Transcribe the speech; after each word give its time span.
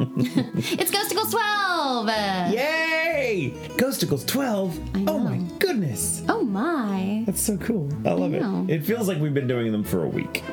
it's 0.16 0.90
Ghostacles 0.92 1.30
12! 1.32 2.08
Yay! 2.52 3.52
Ghostacles 3.76 4.24
12? 4.26 5.08
Oh 5.08 5.18
my 5.18 5.38
goodness. 5.58 6.22
Oh 6.28 6.42
my. 6.42 7.24
That's 7.26 7.40
so 7.40 7.56
cool. 7.56 7.88
I 8.06 8.12
love 8.12 8.30
know. 8.30 8.64
it. 8.68 8.74
It 8.76 8.84
feels 8.84 9.08
like 9.08 9.18
we've 9.18 9.34
been 9.34 9.48
doing 9.48 9.72
them 9.72 9.82
for 9.82 10.04
a 10.04 10.08
week. 10.08 10.44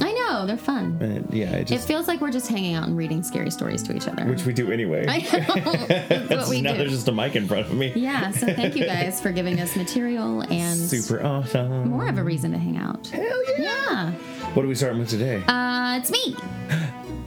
I 0.00 0.12
know, 0.12 0.46
they're 0.46 0.56
fun. 0.56 0.96
And 1.00 1.32
yeah, 1.32 1.52
it 1.52 1.70
It 1.70 1.80
feels 1.80 2.08
like 2.08 2.20
we're 2.20 2.32
just 2.32 2.48
hanging 2.48 2.74
out 2.74 2.88
and 2.88 2.96
reading 2.96 3.22
scary 3.22 3.50
stories 3.50 3.82
to 3.84 3.94
each 3.94 4.08
other. 4.08 4.24
which 4.24 4.44
we 4.44 4.52
do 4.52 4.72
anyway. 4.72 5.04
I 5.06 5.18
know. 5.18 5.72
That's 5.86 6.30
what 6.30 6.48
we 6.48 6.62
now 6.62 6.72
do. 6.72 6.78
there's 6.78 6.90
just 6.90 7.06
a 7.08 7.12
mic 7.12 7.36
in 7.36 7.46
front 7.46 7.66
of 7.66 7.74
me. 7.74 7.92
Yeah, 7.94 8.30
so 8.32 8.46
thank 8.54 8.74
you 8.74 8.86
guys 8.86 9.20
for 9.20 9.30
giving 9.32 9.60
us 9.60 9.76
material 9.76 10.40
and 10.50 10.78
Super 10.78 11.22
awesome. 11.22 11.90
more 11.90 12.08
of 12.08 12.18
a 12.18 12.24
reason 12.24 12.50
to 12.52 12.58
hang 12.58 12.76
out. 12.78 13.06
Hell 13.08 13.42
yeah. 13.58 13.62
Yeah. 13.62 14.10
What 14.54 14.64
are 14.64 14.68
we 14.68 14.74
starting 14.74 14.98
with 15.00 15.10
today? 15.10 15.42
Uh, 15.46 15.98
it's 15.98 16.10
me. 16.10 16.36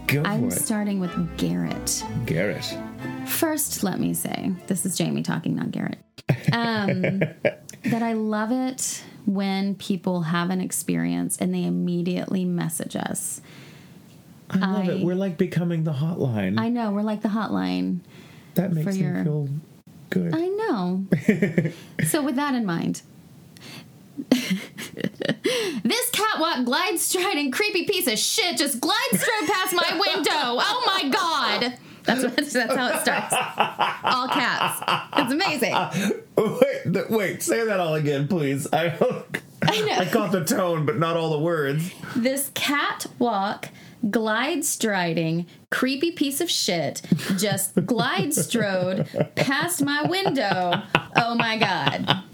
Go 0.07 0.23
I'm 0.23 0.49
starting 0.51 0.99
with 1.01 1.37
Garrett. 1.37 2.03
Garrett. 2.25 2.77
First, 3.25 3.83
let 3.83 3.99
me 3.99 4.13
say, 4.13 4.53
this 4.67 4.85
is 4.85 4.97
Jamie 4.97 5.21
talking, 5.21 5.55
not 5.55 5.71
Garrett. 5.71 5.97
Um, 6.53 7.19
that 7.83 8.01
I 8.01 8.13
love 8.13 8.51
it 8.53 9.03
when 9.25 9.75
people 9.75 10.21
have 10.21 10.49
an 10.49 10.61
experience 10.61 11.37
and 11.37 11.53
they 11.53 11.65
immediately 11.65 12.45
message 12.45 12.95
us. 12.95 13.41
I 14.49 14.57
love 14.71 14.87
I- 14.87 14.91
it. 14.93 15.03
We're 15.03 15.15
like 15.15 15.37
becoming 15.37 15.83
the 15.83 15.91
hotline. 15.93 16.57
I 16.57 16.69
know, 16.69 16.91
we're 16.91 17.01
like 17.01 17.21
the 17.21 17.29
hotline. 17.29 17.99
that 18.55 18.71
makes 18.71 18.95
me 18.95 19.03
your- 19.03 19.23
feel 19.25 19.49
good. 20.09 20.33
I 20.33 20.47
know. 20.47 21.05
so, 22.07 22.21
with 22.21 22.37
that 22.37 22.55
in 22.55 22.65
mind, 22.65 23.01
this 25.83 26.09
catwalk 26.11 26.65
glide 26.65 26.99
striding 26.99 27.51
creepy 27.51 27.85
piece 27.85 28.07
of 28.07 28.17
shit 28.17 28.57
just 28.57 28.79
glide 28.79 29.09
strode 29.13 29.47
past 29.47 29.73
my 29.73 29.91
window. 29.93 30.31
Oh 30.33 30.83
my 30.85 31.09
god. 31.09 31.77
That's 32.03 32.23
what 32.23 32.35
that's 32.37 32.55
how 32.55 32.87
it 32.87 33.01
starts. 33.01 33.33
All 34.03 34.27
caps. 34.29 35.09
It's 35.17 35.33
amazing. 35.33 35.75
wait, 36.37 37.09
wait, 37.09 37.43
say 37.43 37.65
that 37.65 37.79
all 37.79 37.95
again, 37.95 38.27
please. 38.27 38.67
I 38.71 38.95
I 39.61 39.81
know. 39.81 39.93
I 39.93 40.05
caught 40.05 40.31
the 40.31 40.45
tone, 40.45 40.85
but 40.85 40.97
not 40.97 41.17
all 41.17 41.31
the 41.31 41.39
words. 41.39 41.91
This 42.15 42.49
catwalk 42.53 43.69
glide 44.09 44.63
striding 44.63 45.47
creepy 45.69 46.11
piece 46.11 46.39
of 46.39 46.49
shit 46.49 47.01
just 47.37 47.75
glide 47.85 48.33
strode 48.33 49.07
past 49.35 49.83
my 49.83 50.03
window. 50.03 50.81
Oh 51.15 51.35
my 51.35 51.57
god. 51.57 52.23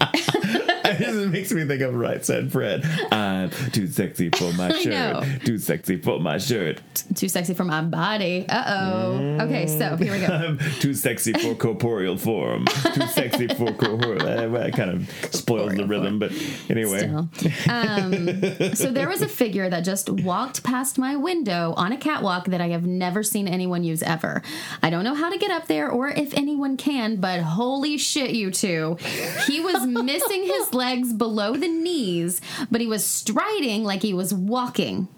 it 0.84 1.30
makes 1.30 1.52
me 1.52 1.64
think 1.64 1.80
of 1.80 1.94
Right 1.94 2.24
Said 2.24 2.52
Fred. 2.52 2.84
I'm 3.10 3.50
too 3.72 3.86
sexy 3.86 4.30
for 4.30 4.52
my 4.52 4.70
shirt. 4.80 5.24
Too 5.44 5.58
sexy 5.58 5.96
for 6.00 6.20
my 6.20 6.38
shirt. 6.38 6.80
Too 7.14 7.28
sexy 7.28 7.54
for 7.54 7.64
my 7.64 7.82
body. 7.82 8.46
Uh 8.48 8.64
oh. 8.66 9.44
Okay, 9.44 9.66
so 9.66 9.96
here 9.96 10.12
we 10.12 10.20
go. 10.20 10.26
I'm 10.26 10.58
too 10.80 10.94
sexy 10.94 11.32
for 11.32 11.54
corporeal 11.54 12.16
form. 12.16 12.66
Too 12.66 13.06
sexy 13.08 13.48
for 13.48 13.72
corporeal. 13.72 14.50
That 14.50 14.74
kind 14.74 14.90
of 14.90 15.10
spoils 15.34 15.72
the 15.72 15.78
Corporeal 15.78 16.02
rhythm, 16.02 16.18
but 16.18 16.32
anyway. 16.70 17.08
Um, 17.68 18.74
so 18.74 18.92
there 18.92 19.08
was 19.08 19.22
a 19.22 19.28
figure 19.28 19.68
that 19.68 19.80
just 19.84 20.08
walked 20.08 20.62
past 20.62 20.98
my 20.98 21.16
window 21.16 21.74
on 21.76 21.92
a 21.92 21.96
catwalk 21.96 22.46
that 22.46 22.60
I 22.60 22.68
have 22.68 22.86
never 22.86 23.23
seen 23.24 23.48
anyone 23.48 23.82
use 23.84 24.02
ever. 24.02 24.42
I 24.82 24.90
don't 24.90 25.04
know 25.04 25.14
how 25.14 25.30
to 25.30 25.38
get 25.38 25.50
up 25.50 25.66
there 25.66 25.90
or 25.90 26.08
if 26.08 26.32
anyone 26.34 26.76
can, 26.76 27.16
but 27.16 27.40
holy 27.40 27.98
shit, 27.98 28.30
you 28.32 28.50
two. 28.50 28.96
He 29.46 29.60
was 29.60 29.86
missing 30.04 30.44
his 30.44 30.72
legs 30.74 31.12
below 31.12 31.56
the 31.56 31.68
knees, 31.68 32.40
but 32.70 32.80
he 32.80 32.86
was 32.86 33.04
striding 33.04 33.84
like 33.84 34.02
he 34.02 34.14
was 34.14 34.32
walking. 34.32 35.08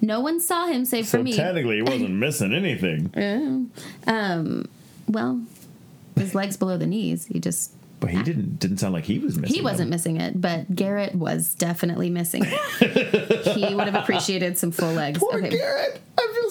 No 0.00 0.20
one 0.20 0.40
saw 0.40 0.66
him 0.66 0.84
save 0.84 1.06
So 1.06 1.18
for 1.18 1.24
me. 1.24 1.32
technically, 1.34 1.76
he 1.76 1.82
wasn't 1.82 2.10
missing 2.26 2.52
anything. 2.52 3.70
Um, 4.06 4.68
well, 5.08 5.40
his 6.16 6.34
legs 6.34 6.56
below 6.56 6.76
the 6.76 6.86
knees. 6.86 7.26
He 7.26 7.40
just 7.40 7.72
But 8.00 8.10
he 8.10 8.22
didn't 8.22 8.58
didn't 8.60 8.76
sound 8.78 8.92
like 8.92 9.04
he 9.04 9.18
was 9.18 9.36
missing. 9.38 9.54
He 9.56 9.62
wasn't 9.62 9.90
missing 9.90 10.20
it, 10.20 10.40
but 10.40 10.74
Garrett 10.74 11.14
was 11.14 11.54
definitely 11.54 12.10
missing 12.10 12.42
it. 12.46 13.46
he 13.56 13.74
would 13.74 13.86
have 13.88 13.94
appreciated 14.02 14.58
some 14.58 14.70
full 14.70 14.92
legs. 14.92 15.18
Poor 15.18 15.38
Okay. 15.38 15.50
Garrett. 15.56 16.00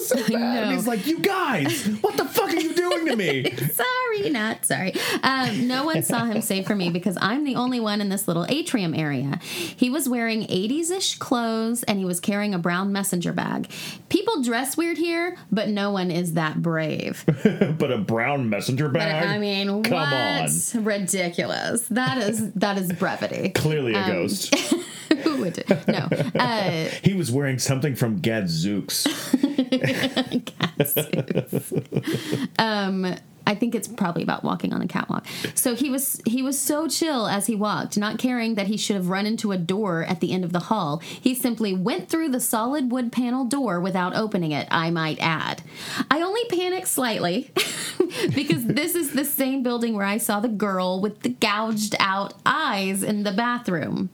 so 0.00 0.16
bad. 0.32 0.64
And 0.64 0.72
he's 0.74 0.86
like, 0.86 1.06
you 1.06 1.18
guys, 1.20 1.86
what 2.00 2.16
the 2.16 2.24
fuck 2.24 2.50
are 2.50 2.56
you 2.60 2.74
doing 2.74 3.06
to 3.06 3.16
me? 3.16 3.50
Sorry, 3.56 4.30
not 4.30 4.64
sorry. 4.64 4.94
Um, 5.24 5.66
no 5.66 5.84
one 5.84 6.02
saw 6.02 6.24
him 6.24 6.40
save 6.42 6.66
for 6.66 6.74
me 6.76 6.90
because 6.90 7.18
I'm 7.20 7.44
the 7.44 7.56
only 7.56 7.80
one 7.80 8.00
in 8.00 8.08
this 8.10 8.28
little 8.28 8.46
atrium 8.48 8.94
area. 8.94 9.38
He 9.42 9.90
was 9.90 10.08
wearing 10.08 10.42
80s 10.46 10.90
ish 10.90 11.18
clothes 11.18 11.82
and 11.82 11.98
he 11.98 12.04
was 12.04 12.20
carrying 12.20 12.54
a 12.54 12.58
brown 12.58 12.92
messenger 12.92 13.32
bag. 13.32 13.68
People 14.08 14.42
dress 14.42 14.76
weird 14.76 14.98
here, 14.98 15.36
but 15.50 15.68
no 15.68 15.90
one 15.90 16.10
is 16.12 16.34
that 16.34 16.62
brave. 16.62 17.24
but 17.26 17.90
a 17.90 17.98
brown 17.98 18.48
messenger 18.48 18.88
But 18.88 19.00
bag? 19.00 19.26
I 19.26 19.38
mean, 19.38 19.82
Come 19.82 19.92
what? 19.94 20.12
on. 20.12 20.84
Ridiculous. 20.84 21.86
That 21.88 22.18
is 22.18 22.52
that 22.52 22.78
is 22.78 22.92
brevity. 22.92 23.48
Clearly 23.50 23.94
a 23.94 23.98
Um, 23.98 24.06
ghost. 24.12 24.54
Would? 25.44 25.54
do- 25.54 25.62
No. 25.92 26.08
Uh, 26.34 26.88
He 27.02 27.14
was 27.14 27.30
wearing 27.30 27.58
something 27.58 27.94
from 27.94 28.20
Gadzooks. 28.20 29.06
um 32.58 33.14
I 33.46 33.54
think 33.54 33.74
it's 33.74 33.86
probably 33.86 34.22
about 34.22 34.42
walking 34.42 34.72
on 34.72 34.80
a 34.80 34.88
catwalk. 34.88 35.26
So 35.54 35.74
he 35.74 35.90
was 35.90 36.18
he 36.24 36.42
was 36.42 36.58
so 36.58 36.88
chill 36.88 37.26
as 37.28 37.46
he 37.46 37.54
walked, 37.54 37.98
not 37.98 38.16
caring 38.18 38.54
that 38.54 38.68
he 38.68 38.78
should 38.78 38.96
have 38.96 39.10
run 39.10 39.26
into 39.26 39.52
a 39.52 39.58
door 39.58 40.02
at 40.04 40.20
the 40.20 40.32
end 40.32 40.44
of 40.44 40.52
the 40.54 40.60
hall. 40.60 41.00
He 41.00 41.34
simply 41.34 41.74
went 41.74 42.08
through 42.08 42.30
the 42.30 42.40
solid 42.40 42.90
wood 42.90 43.12
panel 43.12 43.44
door 43.44 43.80
without 43.80 44.16
opening 44.16 44.52
it, 44.52 44.66
I 44.70 44.90
might 44.90 45.18
add. 45.20 45.60
I 46.10 46.22
only 46.22 46.42
panicked 46.46 46.88
slightly 46.88 47.50
because 48.34 48.64
this 48.64 48.94
is 48.94 49.12
the 49.12 49.26
same 49.26 49.62
building 49.62 49.92
where 49.94 50.06
I 50.06 50.16
saw 50.16 50.40
the 50.40 50.48
girl 50.48 51.02
with 51.02 51.20
the 51.20 51.28
gouged 51.28 51.94
out 52.00 52.32
eyes 52.46 53.02
in 53.02 53.24
the 53.24 53.32
bathroom. 53.32 54.08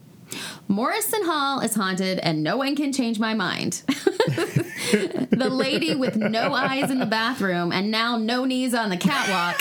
Morrison 0.67 1.25
Hall 1.25 1.59
is 1.59 1.75
haunted 1.75 2.19
and 2.19 2.43
no 2.43 2.57
one 2.57 2.75
can 2.75 2.93
change 2.93 3.19
my 3.19 3.33
mind. 3.33 3.83
the 3.87 5.49
lady 5.49 5.95
with 5.95 6.15
no 6.15 6.53
eyes 6.53 6.89
in 6.89 6.99
the 6.99 7.05
bathroom 7.05 7.71
and 7.71 7.91
now 7.91 8.17
no 8.17 8.45
knees 8.45 8.73
on 8.73 8.89
the 8.89 8.97
catwalk. 8.97 9.57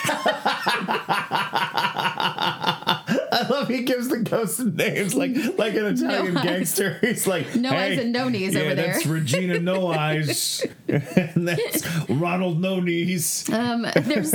I 3.32 3.46
love 3.48 3.68
he 3.68 3.82
gives 3.82 4.08
the 4.08 4.18
ghosts 4.18 4.58
names 4.60 5.14
like 5.14 5.32
like 5.58 5.74
an 5.74 5.86
Italian 5.94 6.36
eyes. 6.36 6.44
gangster. 6.44 6.98
He's 7.00 7.26
like 7.26 7.54
No 7.56 7.70
eyes 7.70 7.98
and 7.98 8.12
no 8.12 8.28
knees 8.28 8.54
yeah, 8.54 8.60
over 8.62 8.74
there." 8.74 8.92
That's 8.94 9.06
Regina 9.06 9.58
No 9.60 9.88
Eyes. 9.88 10.64
and 10.88 11.46
that's 11.48 11.86
Ronald 12.08 12.60
No 12.60 12.80
Knees. 12.80 13.48
Um, 13.50 13.86
there's 13.96 14.34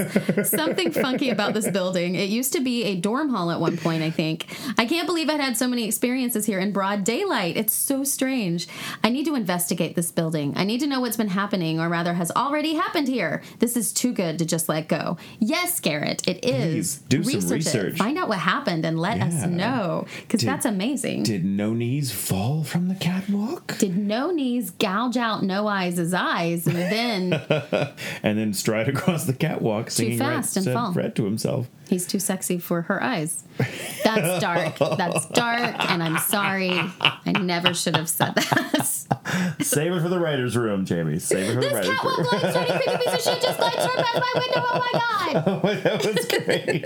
something 0.49 0.91
funky 0.91 1.29
about 1.29 1.53
this 1.53 1.69
building. 1.69 2.15
It 2.15 2.29
used 2.29 2.53
to 2.53 2.61
be 2.61 2.83
a 2.85 2.95
dorm 2.95 3.29
hall 3.29 3.51
at 3.51 3.59
one 3.59 3.77
point, 3.77 4.03
I 4.03 4.09
think. 4.09 4.45
I 4.77 4.85
can't 4.85 5.05
believe 5.07 5.29
I'd 5.29 5.39
had 5.39 5.57
so 5.57 5.67
many 5.67 5.85
experiences 5.85 6.45
here 6.45 6.59
in 6.59 6.71
broad 6.71 7.03
daylight. 7.03 7.57
It's 7.57 7.73
so 7.73 8.03
strange. 8.03 8.67
I 9.03 9.09
need 9.09 9.25
to 9.25 9.35
investigate 9.35 9.95
this 9.95 10.11
building. 10.11 10.53
I 10.55 10.63
need 10.63 10.79
to 10.81 10.87
know 10.87 10.99
what's 11.01 11.17
been 11.17 11.27
happening, 11.29 11.79
or 11.79 11.89
rather, 11.89 12.13
has 12.15 12.31
already 12.31 12.73
happened 12.75 13.07
here. 13.07 13.41
This 13.59 13.75
is 13.77 13.91
too 13.93 14.13
good 14.13 14.39
to 14.39 14.45
just 14.45 14.69
let 14.69 14.87
go. 14.87 15.17
Yes, 15.39 15.79
Garrett, 15.79 16.27
it 16.27 16.43
is. 16.45 16.65
Please, 16.75 16.95
do 17.09 17.23
some 17.23 17.33
Research 17.33 17.51
it. 17.51 17.65
research. 17.65 17.97
Find 17.97 18.17
out 18.17 18.27
what 18.29 18.39
happened 18.39 18.64
and 18.67 18.99
let 18.99 19.21
us 19.21 19.45
know, 19.45 20.05
because 20.21 20.41
that's 20.41 20.65
amazing. 20.65 21.23
Did 21.23 21.45
No 21.45 21.73
Knees 21.73 22.11
fall 22.11 22.63
from 22.63 22.87
the 22.87 22.95
catwalk? 22.95 23.77
Did 23.77 23.97
no 23.97 24.31
knees 24.31 24.71
gouge 24.71 25.17
out 25.17 25.43
no 25.43 25.67
eyes' 25.67 26.13
eyes 26.13 26.67
and 26.67 26.75
then 26.75 27.33
and 28.23 28.37
then 28.37 28.53
stride 28.53 28.87
across 28.87 29.25
the 29.25 29.33
catwalk, 29.33 29.91
singing 29.91 30.17
fast 30.17 30.55
right, 30.55 30.65
and 30.65 30.75
fall. 30.75 30.93
Fred 30.93 31.15
to 31.15 31.25
himself. 31.25 31.67
He's 31.87 32.07
too 32.07 32.19
sexy 32.19 32.57
for 32.57 32.83
her 32.83 33.01
eyes. 33.01 33.43
That's 34.03 34.41
dark. 34.41 34.77
That's 34.97 35.25
dark, 35.27 35.75
and 35.89 36.01
I'm 36.03 36.17
sorry. 36.19 36.71
I 37.01 37.31
never 37.39 37.73
should 37.73 37.95
have 37.95 38.09
said 38.09 38.35
that. 38.35 38.71
Save 39.61 39.93
it 39.93 40.01
for 40.01 40.09
the 40.09 40.19
writers' 40.19 40.55
room, 40.57 40.85
Jamie. 40.85 41.19
Save 41.19 41.49
it 41.49 41.53
for 41.53 41.61
the 41.61 41.61
this 41.61 41.73
writers' 41.73 41.89
catwalk 41.95 42.17
room. 42.17 42.27
glide 42.29 42.51
striding 42.51 42.77
creepy 42.77 42.97
piece 43.03 43.13
of 43.13 43.21
shit 43.21 43.41
just 43.41 43.57
glide 43.59 43.73
straight 43.73 43.97
past 43.97 44.15
my 44.15 44.33
window. 44.35 44.61
Oh 44.65 44.79
my 44.79 44.91
god! 44.93 45.01
Oh, 45.65 45.73
that 45.75 46.05
was 46.05 46.25
great. 46.27 46.83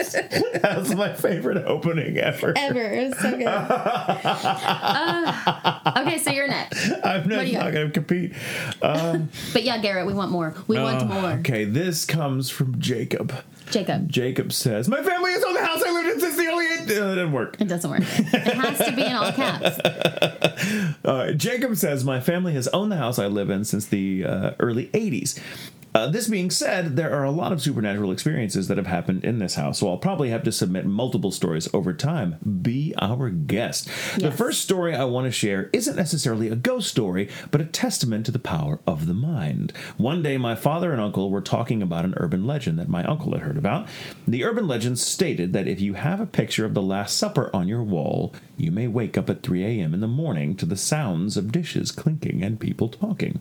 that 0.62 0.76
was 0.80 0.96
my 0.96 1.14
favorite 1.14 1.58
opening 1.66 2.18
ever. 2.18 2.54
Ever. 2.58 2.80
It's 2.82 3.20
so 3.22 3.38
good. 3.38 3.46
Uh, 4.50 5.92
okay, 5.98 6.18
so 6.18 6.32
you're 6.32 6.48
next. 6.48 6.90
I'm 7.04 7.28
not, 7.28 7.48
you 7.48 7.58
not 7.58 7.72
going 7.74 7.88
to 7.88 7.94
compete. 7.94 8.34
Um, 8.82 9.30
But 9.54 9.64
yeah, 9.64 9.78
Garrett, 9.80 10.08
we 10.08 10.14
want 10.14 10.32
more. 10.32 10.54
We 10.68 10.80
want 10.80 11.02
uh, 11.04 11.06
more. 11.06 11.32
Okay, 11.40 11.66
this 11.66 12.06
comes 12.06 12.50
from 12.50 12.80
Jacob. 12.80 13.34
Jacob. 13.72 14.10
Jacob 14.10 14.52
says, 14.52 14.88
"My 14.88 15.02
family 15.04 15.32
has 15.32 15.44
owned 15.44 15.56
the 15.56 15.66
house 15.66 15.84
I 15.84 15.92
lived 15.92 16.10
in 16.10 16.20
since 16.20 16.36
the 16.38 16.48
early. 16.48 16.66
Uh, 16.68 16.82
it 16.82 16.88
didn't 16.88 17.32
work. 17.32 17.58
It 17.60 17.68
doesn't 17.68 17.90
work. 17.90 18.02
It 18.02 18.54
has 18.54 18.78
to 18.80 18.96
be 18.96 19.04
in 19.06 19.14
all 19.14 19.32
caps. 19.32 19.80
Uh, 21.06 21.32
Jacob 21.32 21.76
says, 21.78 22.04
My 22.04 22.20
family 22.20 22.54
has 22.54 22.68
owned 22.68 22.92
the 22.92 22.98
house 22.98 23.18
I 23.18 23.28
live 23.28 23.50
in 23.50 23.64
since 23.64 23.86
the 23.88 24.26
uh, 24.26 24.52
early 24.60 24.88
80s. 24.88 25.40
Uh, 25.94 26.08
this 26.08 26.28
being 26.28 26.52
said, 26.52 26.96
there 26.96 27.12
are 27.12 27.24
a 27.24 27.32
lot 27.32 27.52
of 27.52 27.62
supernatural 27.62 28.12
experiences 28.12 28.68
that 28.68 28.78
have 28.78 28.86
happened 28.86 29.24
in 29.24 29.40
this 29.40 29.56
house, 29.56 29.80
so 29.80 29.90
I'll 29.90 29.98
probably 29.98 30.30
have 30.30 30.44
to 30.44 30.52
submit 30.52 30.86
multiple 30.86 31.32
stories 31.32 31.68
over 31.74 31.94
time. 31.94 32.36
Be 32.62 32.94
our 33.00 33.30
guest. 33.30 33.90
The 34.18 34.32
first 34.32 34.62
story 34.62 34.94
I 34.94 35.06
want 35.06 35.26
to 35.26 35.32
share 35.32 35.70
isn't 35.74 35.96
necessarily 35.96 36.48
a 36.48 36.56
ghost 36.56 36.90
story, 36.90 37.28
but 37.50 37.62
a 37.62 37.66
testament 37.66 38.28
to 38.28 38.32
the 38.32 38.38
power 38.38 38.80
of 38.86 39.08
the 39.08 39.16
mind. 39.16 39.74
One 39.98 40.22
day, 40.22 40.38
my 40.38 40.54
father 40.54 40.92
and 40.92 41.02
uncle 41.02 41.32
were 41.32 41.42
talking 41.42 41.82
about 41.82 42.06
an 42.06 42.14
urban 42.18 42.46
legend 42.46 42.78
that 42.78 42.88
my 42.88 43.04
uncle 43.06 43.34
had 43.34 43.42
heard 43.42 43.58
about. 43.58 43.88
The 44.28 44.44
urban 44.44 44.68
legend 44.68 45.00
stated 45.00 45.54
that 45.54 45.68
if 45.68 45.82
you 45.82 45.96
have 45.96 46.20
a 46.20 46.28
picture 46.28 46.66
of 46.66 46.76
the 46.76 46.84
Last 46.84 47.18
Supper 47.18 47.50
on 47.52 47.68
your 47.68 47.84
wall, 47.84 48.34
you 48.58 48.72
may 48.72 48.88
wake 48.88 49.18
up 49.18 49.30
at 49.30 49.42
3 49.42 49.64
a.m. 49.64 49.96
in 49.96 50.02
the 50.02 50.08
morning 50.08 50.56
to 50.58 50.68
the 50.68 50.78
sounds 50.78 51.36
of 51.36 51.52
dishes 51.52 51.92
clinking 51.92 52.44
and 52.44 52.60
people 52.60 52.90
talking. 52.90 53.40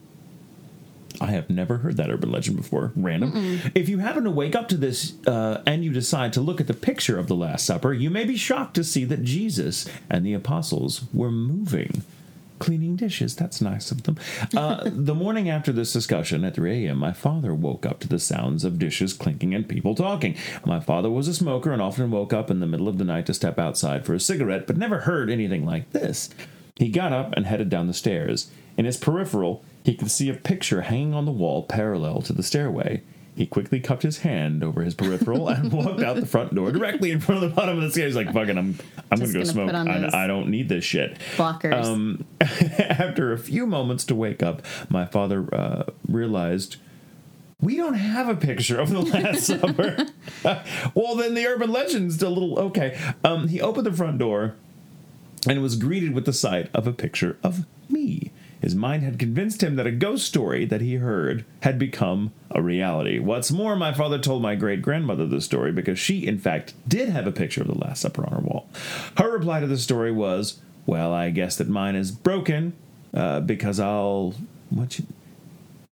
I 1.20 1.26
have 1.26 1.50
never 1.50 1.78
heard 1.78 1.96
that 1.96 2.10
urban 2.10 2.30
legend 2.30 2.56
before. 2.56 2.92
Random. 2.94 3.60
If 3.74 3.88
you 3.88 3.98
happen 3.98 4.24
to 4.24 4.30
wake 4.30 4.54
up 4.54 4.68
to 4.68 4.76
this 4.76 5.14
uh, 5.26 5.62
and 5.66 5.84
you 5.84 5.92
decide 5.92 6.32
to 6.34 6.40
look 6.40 6.60
at 6.60 6.66
the 6.66 6.74
picture 6.74 7.18
of 7.18 7.26
the 7.26 7.34
Last 7.34 7.66
Supper, 7.66 7.92
you 7.92 8.10
may 8.10 8.24
be 8.24 8.36
shocked 8.36 8.74
to 8.74 8.84
see 8.84 9.04
that 9.04 9.24
Jesus 9.24 9.88
and 10.08 10.24
the 10.24 10.34
apostles 10.34 11.02
were 11.12 11.30
moving. 11.30 12.02
Cleaning 12.58 12.96
dishes, 12.96 13.36
that's 13.36 13.60
nice 13.60 13.92
of 13.92 14.02
them. 14.02 14.18
Uh, 14.56 14.82
the 14.92 15.14
morning 15.14 15.48
after 15.48 15.70
this 15.70 15.92
discussion 15.92 16.44
at 16.44 16.56
3 16.56 16.86
a.m., 16.86 16.98
my 16.98 17.12
father 17.12 17.54
woke 17.54 17.86
up 17.86 18.00
to 18.00 18.08
the 18.08 18.18
sounds 18.18 18.64
of 18.64 18.78
dishes 18.78 19.12
clinking 19.12 19.54
and 19.54 19.68
people 19.68 19.94
talking. 19.94 20.36
My 20.64 20.80
father 20.80 21.08
was 21.08 21.28
a 21.28 21.34
smoker 21.34 21.72
and 21.72 21.80
often 21.80 22.10
woke 22.10 22.32
up 22.32 22.50
in 22.50 22.60
the 22.60 22.66
middle 22.66 22.88
of 22.88 22.98
the 22.98 23.04
night 23.04 23.26
to 23.26 23.34
step 23.34 23.58
outside 23.58 24.04
for 24.04 24.14
a 24.14 24.20
cigarette, 24.20 24.66
but 24.66 24.76
never 24.76 25.00
heard 25.00 25.30
anything 25.30 25.64
like 25.64 25.90
this. 25.90 26.30
He 26.76 26.88
got 26.88 27.12
up 27.12 27.32
and 27.36 27.46
headed 27.46 27.68
down 27.68 27.86
the 27.86 27.94
stairs. 27.94 28.50
In 28.76 28.84
his 28.84 28.96
peripheral, 28.96 29.64
he 29.88 29.94
could 29.94 30.10
see 30.10 30.28
a 30.28 30.34
picture 30.34 30.82
hanging 30.82 31.14
on 31.14 31.24
the 31.24 31.32
wall 31.32 31.62
parallel 31.62 32.20
to 32.20 32.34
the 32.34 32.42
stairway. 32.42 33.02
He 33.34 33.46
quickly 33.46 33.80
cupped 33.80 34.02
his 34.02 34.18
hand 34.18 34.62
over 34.62 34.82
his 34.82 34.94
peripheral 34.94 35.48
and 35.48 35.72
walked 35.72 36.02
out 36.02 36.16
the 36.16 36.26
front 36.26 36.54
door 36.54 36.70
directly 36.70 37.10
in 37.10 37.20
front 37.20 37.42
of 37.42 37.48
the 37.48 37.56
bottom 37.56 37.78
of 37.78 37.84
the 37.84 37.90
stairs. 37.90 38.14
Like, 38.14 38.30
fucking, 38.34 38.58
I'm, 38.58 38.78
I'm 39.10 39.18
Just 39.18 39.32
gonna 39.32 39.44
go 39.46 39.72
gonna 39.72 40.04
smoke. 40.04 40.14
I, 40.14 40.24
I 40.24 40.26
don't 40.26 40.50
need 40.50 40.68
this 40.68 40.84
shit. 40.84 41.16
Blockers. 41.36 41.86
Um, 41.86 42.26
after 42.42 43.32
a 43.32 43.38
few 43.38 43.66
moments 43.66 44.04
to 44.04 44.14
wake 44.14 44.42
up, 44.42 44.60
my 44.90 45.06
father 45.06 45.48
uh, 45.54 45.84
realized 46.06 46.76
we 47.58 47.74
don't 47.74 47.94
have 47.94 48.28
a 48.28 48.36
picture 48.36 48.78
of 48.78 48.90
the 48.90 49.00
Last 49.00 49.46
Supper. 49.46 50.06
well, 50.94 51.14
then 51.16 51.32
the 51.32 51.46
urban 51.46 51.72
legend's 51.72 52.22
a 52.22 52.28
little 52.28 52.58
okay. 52.58 52.98
Um, 53.24 53.48
he 53.48 53.58
opened 53.62 53.86
the 53.86 53.92
front 53.94 54.18
door 54.18 54.54
and 55.48 55.62
was 55.62 55.76
greeted 55.76 56.12
with 56.12 56.26
the 56.26 56.34
sight 56.34 56.68
of 56.74 56.86
a 56.86 56.92
picture 56.92 57.38
of 57.42 57.64
me. 57.88 58.32
His 58.60 58.74
mind 58.74 59.02
had 59.02 59.18
convinced 59.18 59.62
him 59.62 59.76
that 59.76 59.86
a 59.86 59.92
ghost 59.92 60.26
story 60.26 60.64
that 60.64 60.80
he 60.80 60.96
heard 60.96 61.44
had 61.60 61.78
become 61.78 62.32
a 62.50 62.60
reality. 62.60 63.18
What's 63.18 63.52
more, 63.52 63.76
my 63.76 63.92
father 63.92 64.18
told 64.18 64.42
my 64.42 64.56
great 64.56 64.82
grandmother 64.82 65.26
the 65.26 65.40
story 65.40 65.70
because 65.70 65.98
she, 65.98 66.26
in 66.26 66.38
fact, 66.38 66.74
did 66.88 67.08
have 67.08 67.26
a 67.26 67.32
picture 67.32 67.60
of 67.60 67.68
the 67.68 67.78
Last 67.78 68.00
Supper 68.00 68.26
on 68.26 68.32
her 68.32 68.40
wall. 68.40 68.68
Her 69.16 69.30
reply 69.30 69.60
to 69.60 69.66
the 69.66 69.78
story 69.78 70.10
was, 70.10 70.60
Well, 70.86 71.12
I 71.12 71.30
guess 71.30 71.56
that 71.56 71.68
mine 71.68 71.94
is 71.94 72.10
broken 72.10 72.72
uh, 73.14 73.40
because 73.40 73.78
I'll. 73.78 74.34
What. 74.70 75.00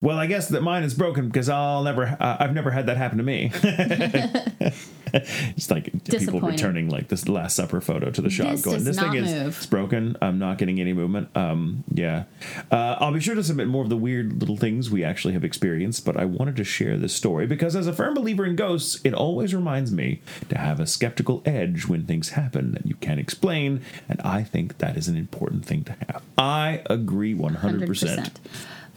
Well, 0.01 0.17
I 0.17 0.25
guess 0.25 0.49
that 0.49 0.61
mine 0.61 0.83
is 0.83 0.93
broken 0.93 1.27
because 1.27 1.49
I'll 1.49 1.83
never. 1.83 2.17
Uh, 2.19 2.37
I've 2.39 2.53
never 2.53 2.71
had 2.71 2.85
that 2.87 2.97
happen 2.97 3.17
to 3.17 3.23
me. 3.23 3.51
it's 5.55 5.69
like 5.69 5.91
people 6.05 6.41
returning 6.41 6.89
like 6.89 7.07
this 7.09 7.27
Last 7.27 7.55
Supper 7.55 7.79
photo 7.81 8.09
to 8.09 8.21
the 8.21 8.31
shop, 8.31 8.51
This 8.51 8.61
going, 8.63 8.83
"This 8.83 8.97
thing 8.97 9.07
not 9.09 9.15
is 9.17 9.31
it's 9.31 9.65
broken. 9.67 10.17
I'm 10.21 10.39
not 10.39 10.57
getting 10.57 10.79
any 10.79 10.93
movement." 10.93 11.29
Um, 11.35 11.83
yeah, 11.93 12.23
uh, 12.71 12.95
I'll 12.99 13.13
be 13.13 13.19
sure 13.19 13.35
to 13.35 13.43
submit 13.43 13.67
more 13.67 13.83
of 13.83 13.89
the 13.89 13.97
weird 13.97 14.39
little 14.39 14.57
things 14.57 14.89
we 14.89 15.03
actually 15.03 15.33
have 15.33 15.43
experienced, 15.43 16.03
but 16.03 16.17
I 16.17 16.25
wanted 16.25 16.55
to 16.55 16.63
share 16.63 16.97
this 16.97 17.13
story 17.13 17.45
because, 17.45 17.75
as 17.75 17.85
a 17.85 17.93
firm 17.93 18.15
believer 18.15 18.43
in 18.43 18.55
ghosts, 18.55 18.99
it 19.03 19.13
always 19.13 19.53
reminds 19.53 19.91
me 19.91 20.21
to 20.49 20.57
have 20.57 20.79
a 20.79 20.87
skeptical 20.87 21.43
edge 21.45 21.85
when 21.85 22.05
things 22.05 22.29
happen 22.29 22.71
that 22.71 22.87
you 22.87 22.95
can't 22.95 23.19
explain, 23.19 23.81
and 24.09 24.19
I 24.21 24.43
think 24.43 24.79
that 24.79 24.97
is 24.97 25.07
an 25.07 25.15
important 25.15 25.63
thing 25.63 25.83
to 25.83 25.91
have. 26.07 26.23
I 26.39 26.81
agree 26.89 27.35
100. 27.35 27.85
percent 27.85 28.39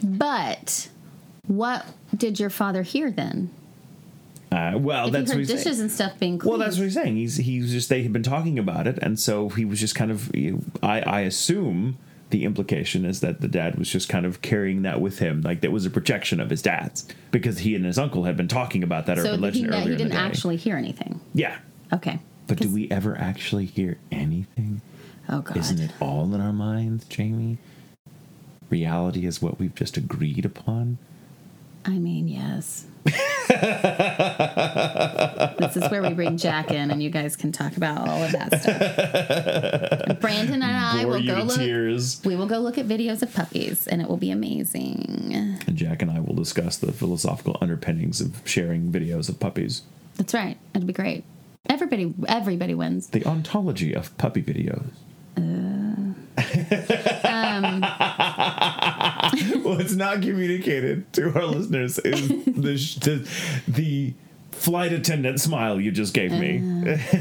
100%. 0.03 0.19
But 0.19 0.89
what 1.47 1.87
did 2.17 2.41
your 2.41 2.51
father 2.51 2.83
hear 2.83 3.11
then? 3.11 3.51
Uh, 4.57 4.79
well, 4.79 5.07
If 5.09 5.13
that's 5.13 5.31
he 5.33 5.37
what 5.37 5.39
he's 5.41 5.49
dishes 5.49 5.65
saying. 5.65 5.81
and 5.81 5.91
stuff 5.93 6.19
being 6.19 6.39
cleaned. 6.39 6.49
Well, 6.51 6.59
that's 6.59 6.77
what 6.79 6.85
he's 6.85 6.95
saying. 6.95 7.17
He's 7.17 7.37
he 7.37 7.61
was 7.61 7.71
just 7.73 7.89
they 7.91 8.03
had 8.03 8.13
been 8.13 8.23
talking 8.23 8.59
about 8.59 8.87
it, 8.87 8.99
and 9.03 9.21
so 9.21 9.51
he 9.51 9.65
was 9.67 9.79
just 9.81 9.95
kind 9.95 10.11
of. 10.11 10.31
I 10.83 11.01
I 11.03 11.21
assume 11.21 11.99
the 12.31 12.45
implication 12.45 13.05
is 13.05 13.21
that 13.21 13.41
the 13.43 13.49
dad 13.49 13.79
was 13.79 13.89
just 13.91 14.09
kind 14.09 14.25
of 14.27 14.41
carrying 14.43 14.83
that 14.83 15.01
with 15.01 15.19
him, 15.19 15.43
like 15.43 15.61
that 15.61 15.71
was 15.73 15.85
a 15.85 15.91
projection 15.91 16.41
of 16.41 16.49
his 16.51 16.63
dad's, 16.63 17.07
because 17.31 17.59
he 17.59 17.75
and 17.75 17.85
his 17.85 17.99
uncle 17.99 18.25
had 18.25 18.37
been 18.37 18.49
talking 18.49 18.83
about 18.83 19.07
that 19.07 19.19
so 19.19 19.25
urban 19.35 19.35
he, 19.39 19.41
legend 19.43 19.71
ne- 19.71 19.77
earlier 19.77 19.91
he 19.93 19.97
didn't 19.97 20.13
actually 20.15 20.57
hear 20.57 20.77
anything. 20.77 21.21
yeah, 21.35 21.59
Okay. 21.93 22.19
but 22.47 22.59
do 22.59 22.69
we 22.73 22.91
ever 22.91 23.17
actually 23.17 23.67
hear 23.67 23.99
anything? 24.11 24.81
Oh 25.29 25.41
God. 25.43 25.57
Isn't 25.57 25.81
it 25.81 25.91
all 26.01 26.35
in 26.35 26.41
our 26.41 26.53
minds, 26.53 27.05
Jamie? 27.05 27.59
Reality 28.71 29.27
is 29.27 29.41
what 29.43 29.59
we've 29.61 29.75
just 29.75 29.97
agreed 29.97 30.45
upon. 30.45 30.99
I 31.85 31.99
mean, 31.99 32.27
yes. 32.27 32.87
this 35.59 35.77
is 35.77 35.91
where 35.91 36.03
we 36.03 36.13
bring 36.15 36.37
Jack 36.37 36.71
in, 36.71 36.91
and 36.91 37.03
you 37.03 37.11
guys 37.11 37.37
can 37.37 37.53
talk 37.53 37.77
about 37.77 38.09
all 38.09 38.23
of 38.23 38.33
that 38.33 38.61
stuff. 38.61 40.03
And 40.09 40.21
Brandon 40.21 40.63
and 40.63 40.65
I 40.65 41.03
Bore 41.05 41.13
will 41.13 41.27
go 41.27 41.43
look. 41.43 41.57
tears. 41.57 42.21
We 42.25 42.37
will 42.37 42.47
go 42.47 42.59
look 42.59 42.79
at 42.79 42.87
videos 42.87 43.23
of 43.23 43.33
puppies, 43.33 43.87
and 43.87 44.01
it 44.03 44.09
will 44.09 44.17
be 44.17 44.31
amazing. 44.31 45.61
And 45.67 45.77
Jack 45.77 46.03
and 46.03 46.11
I 46.11 46.21
will 46.21 46.35
discuss 46.35 46.77
the 46.77 46.93
philosophical 46.93 47.57
underpinnings 47.61 48.21
of 48.21 48.41
sharing 48.45 48.91
videos 48.93 49.29
of 49.29 49.41
puppies. 49.41 49.83
That's 50.17 50.35
right. 50.35 50.57
It'll 50.75 50.87
be 50.87 50.93
great. 50.93 51.25
Everybody, 51.69 52.15
everybody 52.29 52.75
wins. 52.75 53.09
The 53.09 53.25
ontology 53.25 53.93
of 53.95 54.17
puppy 54.19 54.43
videos. 54.43 54.87
Uh, 55.37 55.41
um, 57.27 57.83
What's 59.63 59.95
not 59.95 60.23
communicated 60.23 61.13
to 61.15 61.33
our 61.35 61.47
listeners 61.47 61.99
is 61.99 62.29
the, 62.47 62.77
sh- 62.79 62.95
the 62.97 63.29
the 63.69 64.15
flight 64.53 64.93
attendant 64.93 65.41
smile 65.41 65.81
you 65.81 65.91
just 65.91 66.15
gave 66.15 66.33
me. 66.33 66.61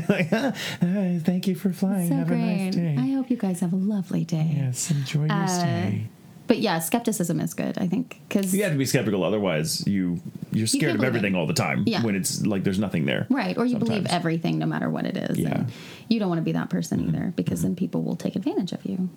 like, 0.08 0.30
"Ah, 0.32 0.54
ah, 0.54 0.54
thank 1.20 1.48
you 1.48 1.56
for 1.56 1.72
flying. 1.74 2.08
So 2.10 2.16
Have 2.16 2.32
a 2.32 2.36
nice 2.38 2.76
day. 2.76 2.96
I 2.98 3.12
hope 3.14 3.30
you 3.30 3.38
guys 3.38 3.60
have 3.60 3.74
a 3.74 3.78
lovely 3.78 4.24
day. 4.24 4.54
yes, 4.58 4.90
enjoy 4.92 5.26
your 5.26 5.32
Uh, 5.32 5.48
stay. 5.48 6.08
But 6.48 6.60
yeah, 6.60 6.78
skepticism 6.78 7.40
is 7.40 7.56
good. 7.56 7.80
I 7.80 7.88
think 7.88 8.20
because 8.30 8.54
You 8.54 8.62
have 8.64 8.72
to 8.74 8.78
be 8.78 8.86
skeptical, 8.86 9.24
otherwise 9.24 9.86
you 9.88 10.22
you're 10.52 10.68
scared 10.68 10.92
can't 10.92 11.00
of 11.00 11.04
everything 11.04 11.34
it. 11.34 11.38
all 11.40 11.48
the 11.48 11.56
time. 11.56 11.84
Yeah. 11.88 12.04
When 12.04 12.16
it's 12.16 12.46
like 12.46 12.64
there's 12.64 12.78
nothing 12.78 13.06
there. 13.06 13.26
right, 13.32 13.58
or 13.58 13.66
you 13.66 13.78
believe 13.80 14.06
everything 14.06 14.60
no 14.60 14.68
matter 14.68 14.88
what 14.90 15.06
it 15.06 15.18
is. 15.18 15.40
Yeah. 15.40 15.50
Mm-hmm. 15.50 15.62
And 15.62 15.72
you 16.08 16.20
don't 16.20 16.30
want 16.30 16.38
to 16.38 16.44
be 16.46 16.52
that 16.52 16.70
person 16.70 17.02
either 17.08 17.34
because 17.36 17.64
then 17.64 17.76
people 17.76 18.04
will 18.04 18.16
take 18.16 18.36
advantage 18.36 18.74
of 18.74 18.86
you, 18.86 19.10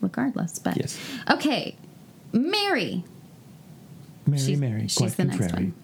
regardless. 0.00 0.58
But 0.58 0.78
Yes. 0.78 0.98
okay, 1.30 1.76
Mary. 2.32 3.04
Mary, 4.26 4.38
She's- 4.40 4.58
Mary, 4.58 4.82
she's 4.88 4.96
quite 4.98 5.16
the 5.16 5.24
next 5.24 5.52
one. 5.52 5.74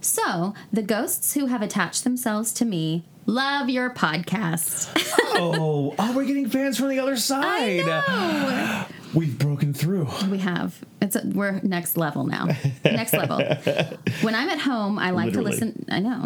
So 0.00 0.54
the 0.72 0.82
ghosts 0.82 1.34
who 1.34 1.46
have 1.46 1.62
attached 1.62 2.04
themselves 2.04 2.52
to 2.54 2.64
me 2.64 3.04
love 3.26 3.68
your 3.68 3.90
podcast. 3.90 4.88
oh, 5.36 5.94
oh, 5.98 6.16
we're 6.16 6.24
getting 6.24 6.48
fans 6.48 6.78
from 6.78 6.88
the 6.88 6.98
other 6.98 7.12
I 7.12 7.16
side. 7.16 7.86
know. 7.86 8.84
We've 9.12 9.36
broken 9.38 9.74
through. 9.74 10.08
We 10.30 10.38
have. 10.38 10.78
It's 11.02 11.16
a, 11.16 11.22
we're 11.26 11.60
next 11.62 11.96
level 11.96 12.24
now. 12.24 12.48
next 12.84 13.12
level. 13.12 13.38
When 14.22 14.34
I'm 14.34 14.48
at 14.48 14.58
home, 14.60 14.98
I 14.98 15.10
like 15.10 15.26
Literally. 15.26 15.50
to 15.58 15.64
listen. 15.66 15.84
I 15.90 15.98
know. 16.00 16.22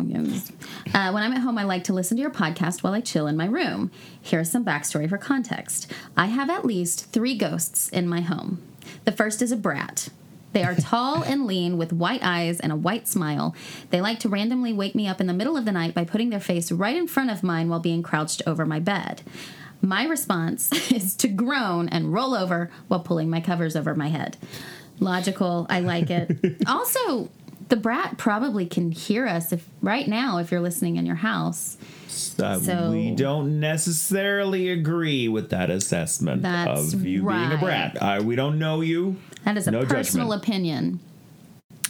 Uh, 0.94 1.10
when 1.12 1.22
I'm 1.22 1.32
at 1.32 1.38
home, 1.40 1.56
I 1.58 1.64
like 1.64 1.84
to 1.84 1.92
listen 1.92 2.16
to 2.16 2.20
your 2.20 2.30
podcast 2.30 2.82
while 2.82 2.92
I 2.92 3.00
chill 3.00 3.26
in 3.26 3.36
my 3.36 3.46
room. 3.46 3.90
Here's 4.20 4.50
some 4.50 4.64
backstory 4.64 5.08
for 5.08 5.16
context. 5.18 5.90
I 6.16 6.26
have 6.26 6.50
at 6.50 6.64
least 6.64 7.10
three 7.10 7.36
ghosts 7.36 7.88
in 7.88 8.06
my 8.08 8.20
home. 8.20 8.62
The 9.04 9.12
first 9.12 9.42
is 9.42 9.52
a 9.52 9.56
brat. 9.56 10.08
They 10.52 10.62
are 10.62 10.74
tall 10.76 11.22
and 11.24 11.46
lean 11.46 11.78
with 11.78 11.92
white 11.92 12.22
eyes 12.22 12.60
and 12.60 12.70
a 12.70 12.76
white 12.76 13.08
smile. 13.08 13.56
They 13.90 14.00
like 14.00 14.20
to 14.20 14.28
randomly 14.28 14.72
wake 14.72 14.94
me 14.94 15.08
up 15.08 15.20
in 15.20 15.26
the 15.26 15.32
middle 15.32 15.56
of 15.56 15.64
the 15.64 15.72
night 15.72 15.94
by 15.94 16.04
putting 16.04 16.30
their 16.30 16.38
face 16.38 16.70
right 16.70 16.96
in 16.96 17.08
front 17.08 17.30
of 17.30 17.42
mine 17.42 17.68
while 17.68 17.80
being 17.80 18.04
crouched 18.04 18.40
over 18.46 18.64
my 18.64 18.78
bed. 18.78 19.22
My 19.82 20.04
response 20.04 20.70
is 20.92 21.16
to 21.16 21.28
groan 21.28 21.88
and 21.88 22.12
roll 22.12 22.34
over 22.34 22.70
while 22.86 23.00
pulling 23.00 23.28
my 23.28 23.40
covers 23.40 23.74
over 23.74 23.96
my 23.96 24.08
head. 24.08 24.36
Logical, 25.00 25.66
I 25.68 25.80
like 25.80 26.10
it. 26.10 26.62
also, 26.68 27.30
the 27.68 27.76
brat 27.76 28.18
probably 28.18 28.66
can 28.66 28.90
hear 28.90 29.26
us 29.26 29.52
if 29.52 29.66
right 29.83 30.06
now 30.06 30.38
if 30.38 30.50
you're 30.50 30.61
listening 30.61 30.97
in 30.97 31.06
your 31.06 31.16
house. 31.16 31.76
Uh, 32.38 32.59
So- 32.61 32.90
we 32.92 33.11
don't 33.12 33.59
necessarily 33.61 34.68
agree 34.71 35.28
with 35.28 35.50
that 35.50 35.71
assessment 35.71 36.44
of 36.44 36.94
you 37.04 37.23
being 37.26 37.52
a 37.52 37.59
brat. 37.59 37.97
Uh, 38.00 38.23
we 38.25 38.37
don't 38.37 38.59
know 38.59 38.80
you. 38.80 39.16
That 39.44 39.56
is 39.56 39.66
a 39.68 39.73
personal 39.73 40.28
judgment. 40.28 40.33
opinion. 40.42 41.00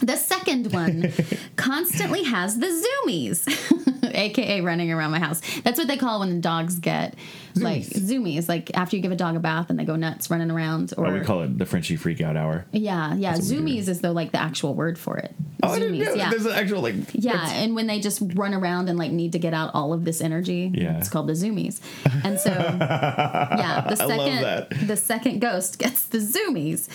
The 0.01 0.17
second 0.17 0.73
one 0.73 1.13
constantly 1.55 2.23
has 2.23 2.57
the 2.59 2.67
zoomies. 2.67 3.45
AKA 4.15 4.61
running 4.61 4.91
around 4.91 5.11
my 5.11 5.19
house. 5.19 5.41
That's 5.63 5.77
what 5.77 5.87
they 5.87 5.97
call 5.97 6.19
when 6.21 6.35
the 6.35 6.41
dogs 6.41 6.79
get 6.79 7.15
like 7.55 7.83
zoomies. 7.83 8.49
Like 8.49 8.75
after 8.75 8.95
you 8.95 9.01
give 9.01 9.11
a 9.11 9.15
dog 9.15 9.35
a 9.35 9.39
bath 9.39 9.69
and 9.69 9.79
they 9.79 9.85
go 9.85 9.95
nuts 9.95 10.29
running 10.29 10.51
around. 10.51 10.93
Or 10.97 11.07
Oh, 11.07 11.13
we 11.13 11.21
call 11.21 11.41
it 11.43 11.57
the 11.57 11.65
Frenchie 11.65 11.95
freak 11.95 12.19
out 12.21 12.35
hour. 12.35 12.65
yeah, 12.71 13.13
yeah. 13.15 13.33
Zoomies 13.35 13.87
is 13.87 14.01
though 14.01 14.11
like 14.11 14.31
the 14.31 14.41
actual 14.41 14.73
word 14.73 14.97
for 14.99 15.17
it. 15.17 15.33
Oh, 15.63 15.69
I 15.69 15.79
didn't 15.79 15.95
zoomies, 15.95 16.05
know. 16.05 16.13
yeah. 16.15 16.29
There's 16.29 16.45
an 16.45 16.51
actual 16.51 16.81
like. 16.81 16.95
Yeah, 17.13 17.49
and 17.51 17.75
when 17.75 17.87
they 17.87 17.99
just 17.99 18.21
run 18.35 18.53
around 18.53 18.89
and 18.89 18.99
like 18.99 19.11
need 19.11 19.31
to 19.33 19.39
get 19.39 19.53
out 19.53 19.71
all 19.73 19.93
of 19.93 20.03
this 20.05 20.19
energy, 20.21 20.71
Yeah. 20.73 20.97
it's 20.97 21.09
called 21.09 21.27
the 21.27 21.33
zoomies. 21.33 21.79
And 22.23 22.39
so, 22.39 22.49
yeah, 22.79 23.85
the 23.89 23.95
second 23.95 24.87
the 24.87 24.97
second 24.97 25.39
ghost 25.39 25.79
gets 25.79 26.05
the 26.07 26.17
zoomies. 26.19 26.89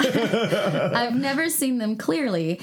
I've 0.94 1.14
never 1.14 1.48
seen 1.48 1.78
them 1.78 1.96
clearly. 1.96 2.60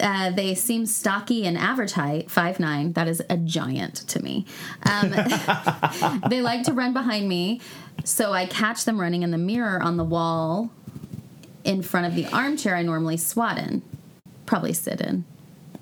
Uh, 0.00 0.30
they 0.30 0.54
seem 0.54 0.86
stocky 0.86 1.46
and 1.46 1.56
average 1.56 1.92
height, 1.92 2.30
five 2.30 2.58
nine. 2.58 2.92
That 2.94 3.08
is 3.08 3.22
a 3.30 3.36
giant 3.36 3.96
to 4.08 4.22
me. 4.22 4.46
Um, 4.82 5.10
they 6.28 6.42
like 6.42 6.64
to 6.64 6.72
run 6.72 6.92
behind 6.92 7.28
me, 7.28 7.60
so 8.04 8.32
I 8.32 8.46
catch 8.46 8.84
them 8.84 9.00
running 9.00 9.22
in 9.22 9.30
the 9.30 9.38
mirror 9.38 9.82
on 9.82 9.96
the 9.96 10.04
wall 10.04 10.70
in 11.64 11.82
front 11.82 12.06
of 12.06 12.14
the 12.14 12.26
armchair 12.26 12.76
I 12.76 12.82
normally 12.82 13.16
swat 13.16 13.58
in, 13.58 13.82
probably 14.46 14.72
sit 14.72 15.00
in. 15.00 15.24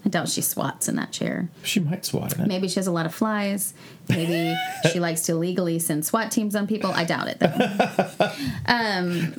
I 0.05 0.09
doubt 0.09 0.29
she 0.29 0.43
swats 0.43 0.89
in 0.89 0.97
that 0.97 1.13
chair. 1.13 1.49
She 1.63 1.79
might 1.79 2.05
swat 2.05 2.35
in 2.35 2.43
it. 2.43 2.49
Maybe 2.49 2.67
she 2.67 2.77
has 2.77 2.89
a 2.89 2.93
lot 2.93 3.07
of 3.07 3.15
flies. 3.15 3.73
Maybe 4.09 4.57
she 4.93 4.99
likes 4.99 5.23
to 5.23 5.33
illegally 5.33 5.79
send 5.79 6.05
SWAT 6.05 6.33
teams 6.33 6.57
on 6.57 6.67
people. 6.67 6.91
I 6.91 7.05
doubt 7.05 7.29
it 7.29 7.39
though. 7.39 8.33
Um, 8.67 9.35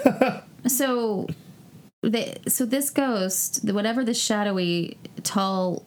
so, 0.68 1.28
the, 2.04 2.38
so 2.48 2.66
this 2.66 2.90
ghost, 2.90 3.62
whatever 3.64 4.04
the 4.04 4.14
shadowy, 4.14 4.98
tall, 5.24 5.84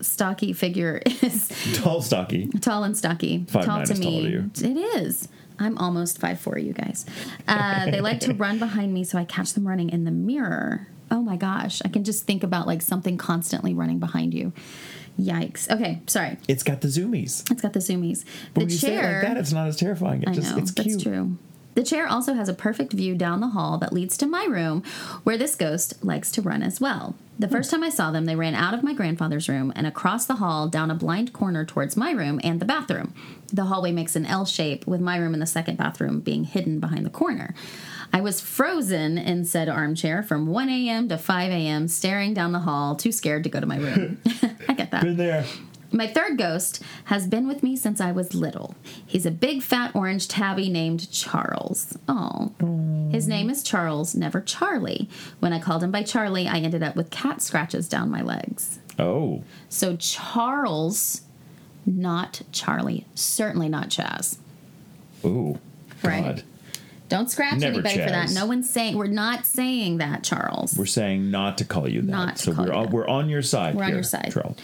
stocky 0.00 0.52
figure 0.52 1.02
is, 1.06 1.50
Tall, 1.74 2.02
stocky. 2.02 2.46
tall 2.60 2.84
and 2.84 2.96
stocky, 2.96 3.44
Five 3.48 3.64
tall 3.64 3.84
to 3.84 3.94
me. 3.94 4.28
you. 4.28 4.50
It 4.56 4.76
is. 4.76 5.28
I'm 5.58 5.78
almost 5.78 6.18
five 6.18 6.38
four. 6.38 6.58
You 6.58 6.72
guys. 6.74 7.06
Uh, 7.48 7.90
they 7.90 8.00
like 8.02 8.20
to 8.20 8.34
run 8.44 8.58
behind 8.58 8.92
me, 8.92 9.04
so 9.04 9.16
I 9.18 9.24
catch 9.24 9.54
them 9.54 9.66
running 9.66 9.88
in 9.90 10.04
the 10.04 10.10
mirror. 10.10 10.86
Oh 11.10 11.22
my 11.22 11.36
gosh! 11.36 11.80
I 11.84 11.88
can 11.88 12.04
just 12.04 12.24
think 12.24 12.42
about 12.42 12.66
like 12.66 12.82
something 12.82 13.16
constantly 13.16 13.72
running 13.72 13.98
behind 13.98 14.34
you. 14.34 14.52
Yikes. 15.18 15.70
Okay, 15.70 16.02
sorry. 16.08 16.36
It's 16.46 16.62
got 16.62 16.82
the 16.82 16.88
zoomies. 16.88 17.50
It's 17.50 17.62
got 17.62 17.72
the 17.72 17.78
zoomies. 17.80 18.24
But 18.52 18.54
The 18.54 18.60
when 18.60 18.68
you 18.70 18.76
say 18.76 18.94
it 18.98 19.02
like 19.02 19.22
that, 19.22 19.36
it's 19.38 19.52
not 19.52 19.66
as 19.66 19.76
terrifying. 19.76 20.24
It 20.24 20.28
I 20.28 20.34
just 20.34 20.50
know 20.54 20.58
it's 20.62 20.72
that's 20.72 20.88
cute. 20.88 21.02
true. 21.02 21.38
The 21.76 21.84
chair 21.84 22.08
also 22.08 22.32
has 22.32 22.48
a 22.48 22.54
perfect 22.54 22.94
view 22.94 23.14
down 23.14 23.40
the 23.40 23.48
hall 23.48 23.76
that 23.78 23.92
leads 23.92 24.16
to 24.16 24.26
my 24.26 24.46
room, 24.46 24.82
where 25.24 25.36
this 25.36 25.54
ghost 25.54 26.02
likes 26.02 26.30
to 26.32 26.40
run 26.40 26.62
as 26.62 26.80
well. 26.80 27.14
The 27.38 27.48
first 27.48 27.70
time 27.70 27.84
I 27.84 27.90
saw 27.90 28.10
them, 28.10 28.24
they 28.24 28.34
ran 28.34 28.54
out 28.54 28.72
of 28.72 28.82
my 28.82 28.94
grandfather's 28.94 29.46
room 29.46 29.74
and 29.76 29.86
across 29.86 30.24
the 30.24 30.36
hall 30.36 30.68
down 30.68 30.90
a 30.90 30.94
blind 30.94 31.34
corner 31.34 31.66
towards 31.66 31.94
my 31.94 32.12
room 32.12 32.40
and 32.42 32.60
the 32.60 32.64
bathroom. 32.64 33.12
The 33.52 33.66
hallway 33.66 33.92
makes 33.92 34.16
an 34.16 34.24
L 34.24 34.46
shape, 34.46 34.86
with 34.86 35.02
my 35.02 35.18
room 35.18 35.34
and 35.34 35.42
the 35.42 35.46
second 35.46 35.76
bathroom 35.76 36.20
being 36.20 36.44
hidden 36.44 36.80
behind 36.80 37.04
the 37.04 37.10
corner. 37.10 37.54
I 38.10 38.22
was 38.22 38.40
frozen 38.40 39.18
in 39.18 39.44
said 39.44 39.68
armchair 39.68 40.22
from 40.22 40.46
1 40.46 40.70
a.m. 40.70 41.10
to 41.10 41.18
5 41.18 41.50
a.m., 41.50 41.88
staring 41.88 42.32
down 42.32 42.52
the 42.52 42.60
hall, 42.60 42.96
too 42.96 43.12
scared 43.12 43.44
to 43.44 43.50
go 43.50 43.60
to 43.60 43.66
my 43.66 43.76
room. 43.76 44.18
I 44.66 44.72
get 44.72 44.92
that. 44.92 45.02
Been 45.02 45.18
there. 45.18 45.44
My 45.92 46.06
third 46.06 46.36
ghost 46.38 46.82
has 47.04 47.26
been 47.26 47.46
with 47.48 47.62
me 47.62 47.76
since 47.76 48.00
I 48.00 48.12
was 48.12 48.34
little. 48.34 48.74
He's 49.06 49.24
a 49.26 49.30
big 49.30 49.62
fat 49.62 49.94
orange 49.94 50.28
tabby 50.28 50.68
named 50.68 51.10
Charles. 51.10 51.96
Oh. 52.08 52.52
His 53.10 53.28
name 53.28 53.48
is 53.50 53.62
Charles, 53.62 54.14
never 54.14 54.40
Charlie. 54.40 55.08
When 55.40 55.52
I 55.52 55.60
called 55.60 55.82
him 55.82 55.90
by 55.92 56.02
Charlie, 56.02 56.48
I 56.48 56.58
ended 56.58 56.82
up 56.82 56.96
with 56.96 57.10
cat 57.10 57.40
scratches 57.40 57.88
down 57.88 58.10
my 58.10 58.20
legs. 58.22 58.78
Oh, 58.98 59.44
So 59.68 59.96
Charles, 59.96 61.22
not 61.86 62.42
Charlie. 62.52 63.06
Certainly 63.14 63.68
not 63.68 63.88
Chaz. 63.90 64.38
ooh, 65.24 65.58
Right. 66.02 66.42
Don't 67.08 67.30
scratch 67.30 67.60
Never 67.60 67.74
anybody 67.74 68.00
for 68.00 68.10
that. 68.10 68.30
No 68.32 68.46
one's 68.46 68.68
saying 68.68 68.96
we're 68.96 69.06
not 69.06 69.46
saying 69.46 69.98
that, 69.98 70.24
Charles. 70.24 70.76
We're 70.76 70.86
saying 70.86 71.30
not 71.30 71.58
to 71.58 71.64
call 71.64 71.88
you 71.88 72.02
that. 72.02 72.10
Not 72.10 72.38
so 72.38 72.52
we're 72.52 72.72
on, 72.72 72.90
we're 72.90 73.06
on 73.06 73.28
your 73.28 73.42
side. 73.42 73.76
We're 73.76 73.84
on 73.84 73.90
your 73.90 74.02
side. 74.02 74.32
Charles. 74.32 74.56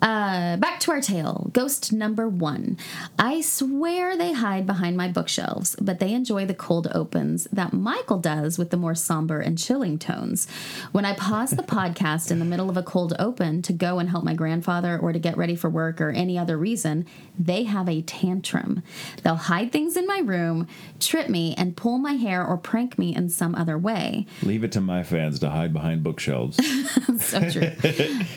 Uh, 0.00 0.56
back 0.56 0.80
to 0.80 0.92
our 0.92 1.00
tale. 1.00 1.50
Ghost 1.52 1.92
number 1.92 2.26
one. 2.26 2.78
I 3.18 3.42
swear 3.42 4.16
they 4.16 4.32
hide 4.32 4.66
behind 4.66 4.96
my 4.96 5.08
bookshelves, 5.08 5.76
but 5.80 5.98
they 5.98 6.14
enjoy 6.14 6.46
the 6.46 6.54
cold 6.54 6.88
opens 6.94 7.44
that 7.52 7.74
Michael 7.74 8.18
does 8.18 8.56
with 8.56 8.70
the 8.70 8.76
more 8.78 8.94
somber 8.94 9.40
and 9.40 9.58
chilling 9.58 9.98
tones. 9.98 10.48
When 10.92 11.04
I 11.04 11.12
pause 11.14 11.50
the 11.50 11.62
podcast 11.62 12.30
in 12.30 12.38
the 12.38 12.44
middle 12.46 12.70
of 12.70 12.78
a 12.78 12.82
cold 12.82 13.14
open 13.18 13.60
to 13.62 13.72
go 13.74 13.98
and 13.98 14.08
help 14.08 14.24
my 14.24 14.34
grandfather 14.34 14.98
or 14.98 15.12
to 15.12 15.18
get 15.18 15.36
ready 15.36 15.54
for 15.54 15.68
work 15.68 16.00
or 16.00 16.10
any 16.10 16.38
other 16.38 16.56
reason, 16.56 17.04
they 17.38 17.64
have 17.64 17.88
a 17.88 18.00
tantrum. 18.02 18.82
They'll 19.22 19.34
hide 19.34 19.70
things 19.70 19.96
in 19.96 20.06
my 20.06 20.20
room, 20.20 20.66
trip 20.98 21.28
me, 21.28 21.54
and 21.58 21.76
pull 21.76 21.89
my 21.98 22.12
hair 22.14 22.44
or 22.44 22.56
prank 22.56 22.98
me 22.98 23.14
in 23.14 23.28
some 23.28 23.54
other 23.54 23.78
way. 23.78 24.26
Leave 24.42 24.64
it 24.64 24.72
to 24.72 24.80
my 24.80 25.02
fans 25.02 25.38
to 25.40 25.50
hide 25.50 25.72
behind 25.72 26.02
bookshelves. 26.02 26.56
so 27.18 27.40
true. 27.50 27.70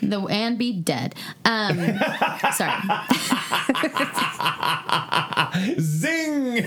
the 0.02 0.26
and 0.30 0.58
be 0.58 0.72
dead. 0.72 1.14
Um, 1.44 1.76
sorry. 2.52 2.82
Zing! 5.78 6.66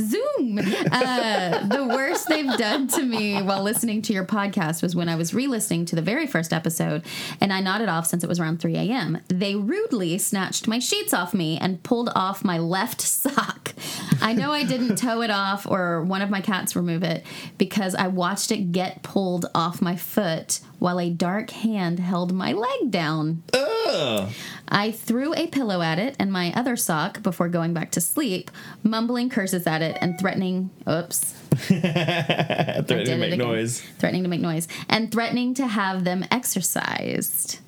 Zoom. 0.00 0.58
Uh, 0.90 1.66
the 1.66 1.86
worst 1.88 2.28
they've 2.28 2.56
done 2.58 2.86
to 2.88 3.02
me 3.02 3.42
while 3.42 3.62
listening 3.62 4.02
to 4.02 4.12
your 4.12 4.24
podcast 4.24 4.82
was 4.82 4.94
when 4.94 5.08
I 5.08 5.16
was 5.16 5.34
re-listening 5.34 5.84
to 5.86 5.96
the 5.96 6.02
very 6.02 6.26
first 6.26 6.52
episode, 6.52 7.04
and 7.40 7.52
I 7.52 7.60
nodded 7.60 7.88
off 7.88 8.06
since 8.06 8.22
it 8.22 8.28
was 8.28 8.38
around 8.40 8.60
3 8.60 8.76
a.m. 8.76 9.18
They 9.28 9.54
rudely 9.54 10.18
snatched 10.18 10.68
my 10.68 10.78
sheets 10.78 11.14
off 11.14 11.34
me 11.34 11.58
and 11.58 11.82
pulled 11.82 12.10
off 12.14 12.44
my 12.44 12.58
left 12.58 13.00
sock. 13.00 13.74
I 14.20 14.32
know 14.34 14.52
I 14.52 14.64
didn't 14.64 14.96
toe 14.96 15.22
it 15.22 15.30
off 15.30 15.61
or 15.66 16.02
one 16.02 16.22
of 16.22 16.30
my 16.30 16.40
cats 16.40 16.74
remove 16.76 17.02
it 17.02 17.24
because 17.58 17.94
I 17.94 18.08
watched 18.08 18.50
it 18.52 18.72
get 18.72 19.02
pulled 19.02 19.46
off 19.54 19.80
my 19.82 19.96
foot 19.96 20.60
while 20.78 20.98
a 21.00 21.10
dark 21.10 21.50
hand 21.50 21.98
held 22.00 22.32
my 22.32 22.52
leg 22.52 22.90
down. 22.90 23.42
Ugh. 23.54 24.30
I 24.68 24.90
threw 24.90 25.34
a 25.34 25.46
pillow 25.46 25.80
at 25.82 25.98
it 25.98 26.16
and 26.18 26.32
my 26.32 26.52
other 26.54 26.76
sock 26.76 27.22
before 27.22 27.48
going 27.48 27.72
back 27.74 27.90
to 27.92 28.00
sleep, 28.00 28.50
mumbling 28.82 29.28
curses 29.30 29.66
at 29.66 29.82
it 29.82 29.96
and 30.00 30.18
threatening, 30.18 30.70
oops, 30.88 31.34
Threatening 31.52 33.04
to 33.06 33.16
make 33.16 33.32
again. 33.34 33.46
noise. 33.46 33.80
threatening 33.98 34.22
to 34.22 34.28
make 34.28 34.40
noise, 34.40 34.68
and 34.88 35.12
threatening 35.12 35.54
to 35.54 35.66
have 35.66 36.04
them 36.04 36.24
exercised. 36.30 37.58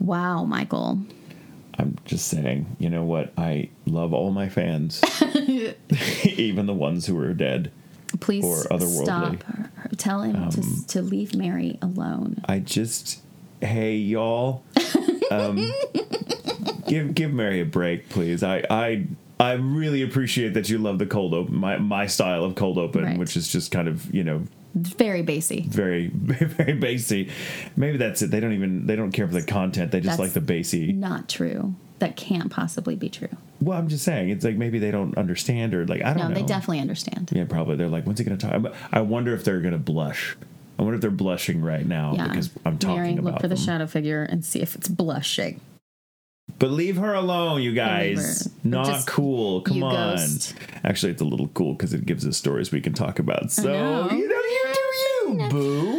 Wow, 0.00 0.44
Michael. 0.44 1.00
I'm 1.78 1.96
just 2.04 2.26
saying, 2.28 2.76
you 2.80 2.90
know 2.90 3.04
what? 3.04 3.32
I 3.38 3.70
love 3.88 4.12
all 4.12 4.30
my 4.30 4.48
fans, 4.48 5.02
even 6.24 6.66
the 6.66 6.74
ones 6.74 7.06
who 7.06 7.18
are 7.18 7.32
dead. 7.34 7.70
Please 8.20 8.44
Or 8.44 8.64
otherworldly. 8.76 9.08
Um, 9.10 9.38
stop. 9.38 9.68
Tell 9.98 10.22
him 10.22 10.48
to, 10.50 10.86
to 10.88 11.02
leave 11.02 11.34
Mary 11.34 11.78
alone. 11.82 12.40
I 12.46 12.58
just, 12.60 13.20
hey 13.60 13.96
y'all, 13.96 14.62
um, 15.30 15.70
give 16.86 17.14
give 17.14 17.32
Mary 17.32 17.60
a 17.60 17.64
break, 17.64 18.08
please. 18.08 18.42
I 18.42 18.64
I 18.70 19.06
I 19.40 19.52
really 19.52 20.02
appreciate 20.02 20.54
that 20.54 20.68
you 20.68 20.78
love 20.78 20.98
the 20.98 21.06
cold 21.06 21.34
open, 21.34 21.54
my 21.56 21.76
my 21.78 22.06
style 22.06 22.44
of 22.44 22.54
cold 22.54 22.78
open, 22.78 23.04
Right. 23.04 23.18
which 23.18 23.36
is 23.36 23.48
just 23.48 23.70
kind 23.70 23.88
of 23.88 24.12
you 24.14 24.24
know 24.24 24.42
Very 24.74 25.22
bassy. 25.22 25.66
very 25.68 26.08
very 26.08 26.46
very 26.50 26.72
bassy. 26.74 27.30
Maybe 27.76 27.98
that's 27.98 28.22
it. 28.22 28.30
They 28.30 28.40
don't 28.40 28.52
even 28.54 28.86
they 28.86 28.96
don't 28.96 29.12
care 29.12 29.26
for 29.26 29.34
the 29.34 29.42
content. 29.42 29.90
They 29.92 30.00
just 30.00 30.16
That's 30.18 30.20
like 30.20 30.32
the 30.32 30.40
bassy. 30.40 30.92
Not 30.92 31.28
true. 31.28 31.74
That 31.98 32.16
can't 32.16 32.50
possibly 32.50 32.94
be 32.94 33.08
true. 33.08 33.28
Well, 33.60 33.76
I'm 33.76 33.88
just 33.88 34.04
saying 34.04 34.30
it's 34.30 34.44
like 34.44 34.56
maybe 34.56 34.78
they 34.78 34.90
don't 34.92 35.16
understand 35.18 35.74
or 35.74 35.84
like 35.86 36.02
I 36.02 36.08
don't 36.10 36.16
know. 36.18 36.22
No, 36.24 36.28
know. 36.28 36.34
they 36.36 36.46
definitely 36.46 36.80
understand. 36.80 37.30
Yeah, 37.32 37.44
probably. 37.44 37.76
They're 37.76 37.88
like, 37.88 38.04
when's 38.04 38.18
he 38.20 38.24
going 38.24 38.38
to 38.38 38.46
talk? 38.46 38.72
I 38.92 39.00
wonder 39.00 39.34
if 39.34 39.44
they're 39.44 39.60
going 39.60 39.72
to 39.72 39.78
blush. 39.78 40.36
I 40.78 40.82
wonder 40.82 40.94
if 40.94 41.00
they're 41.00 41.10
blushing 41.10 41.60
right 41.60 41.84
now 41.84 42.14
Yeah. 42.14 42.28
because 42.28 42.50
I'm 42.64 42.78
talking 42.78 42.96
Mary, 43.02 43.12
about 43.14 43.24
look 43.24 43.40
for 43.40 43.48
the 43.48 43.56
shadow 43.56 43.86
figure 43.88 44.22
and 44.22 44.44
see 44.44 44.60
if 44.60 44.76
it's 44.76 44.86
blushing. 44.86 45.60
But 46.58 46.70
leave 46.70 46.96
her 46.96 47.14
alone, 47.14 47.62
you 47.62 47.72
guys. 47.74 48.48
Not 48.64 48.86
Just 48.86 49.06
cool. 49.08 49.60
Come 49.62 49.82
on. 49.82 50.16
ghost. 50.16 50.54
Actually, 50.84 51.12
it's 51.12 51.22
a 51.22 51.24
little 51.26 51.48
cool 51.48 51.74
because 51.74 51.92
it 51.92 52.06
gives 52.06 52.26
us 52.26 52.36
stories 52.36 52.70
we 52.72 52.80
can 52.80 52.94
talk 52.94 53.18
about. 53.18 53.50
So 53.50 53.64
know. 53.64 54.10
you 54.10 54.28
know, 54.28 54.34
you 54.36 54.74
do 54.74 55.42
you, 55.42 55.48
boo. 55.50 55.97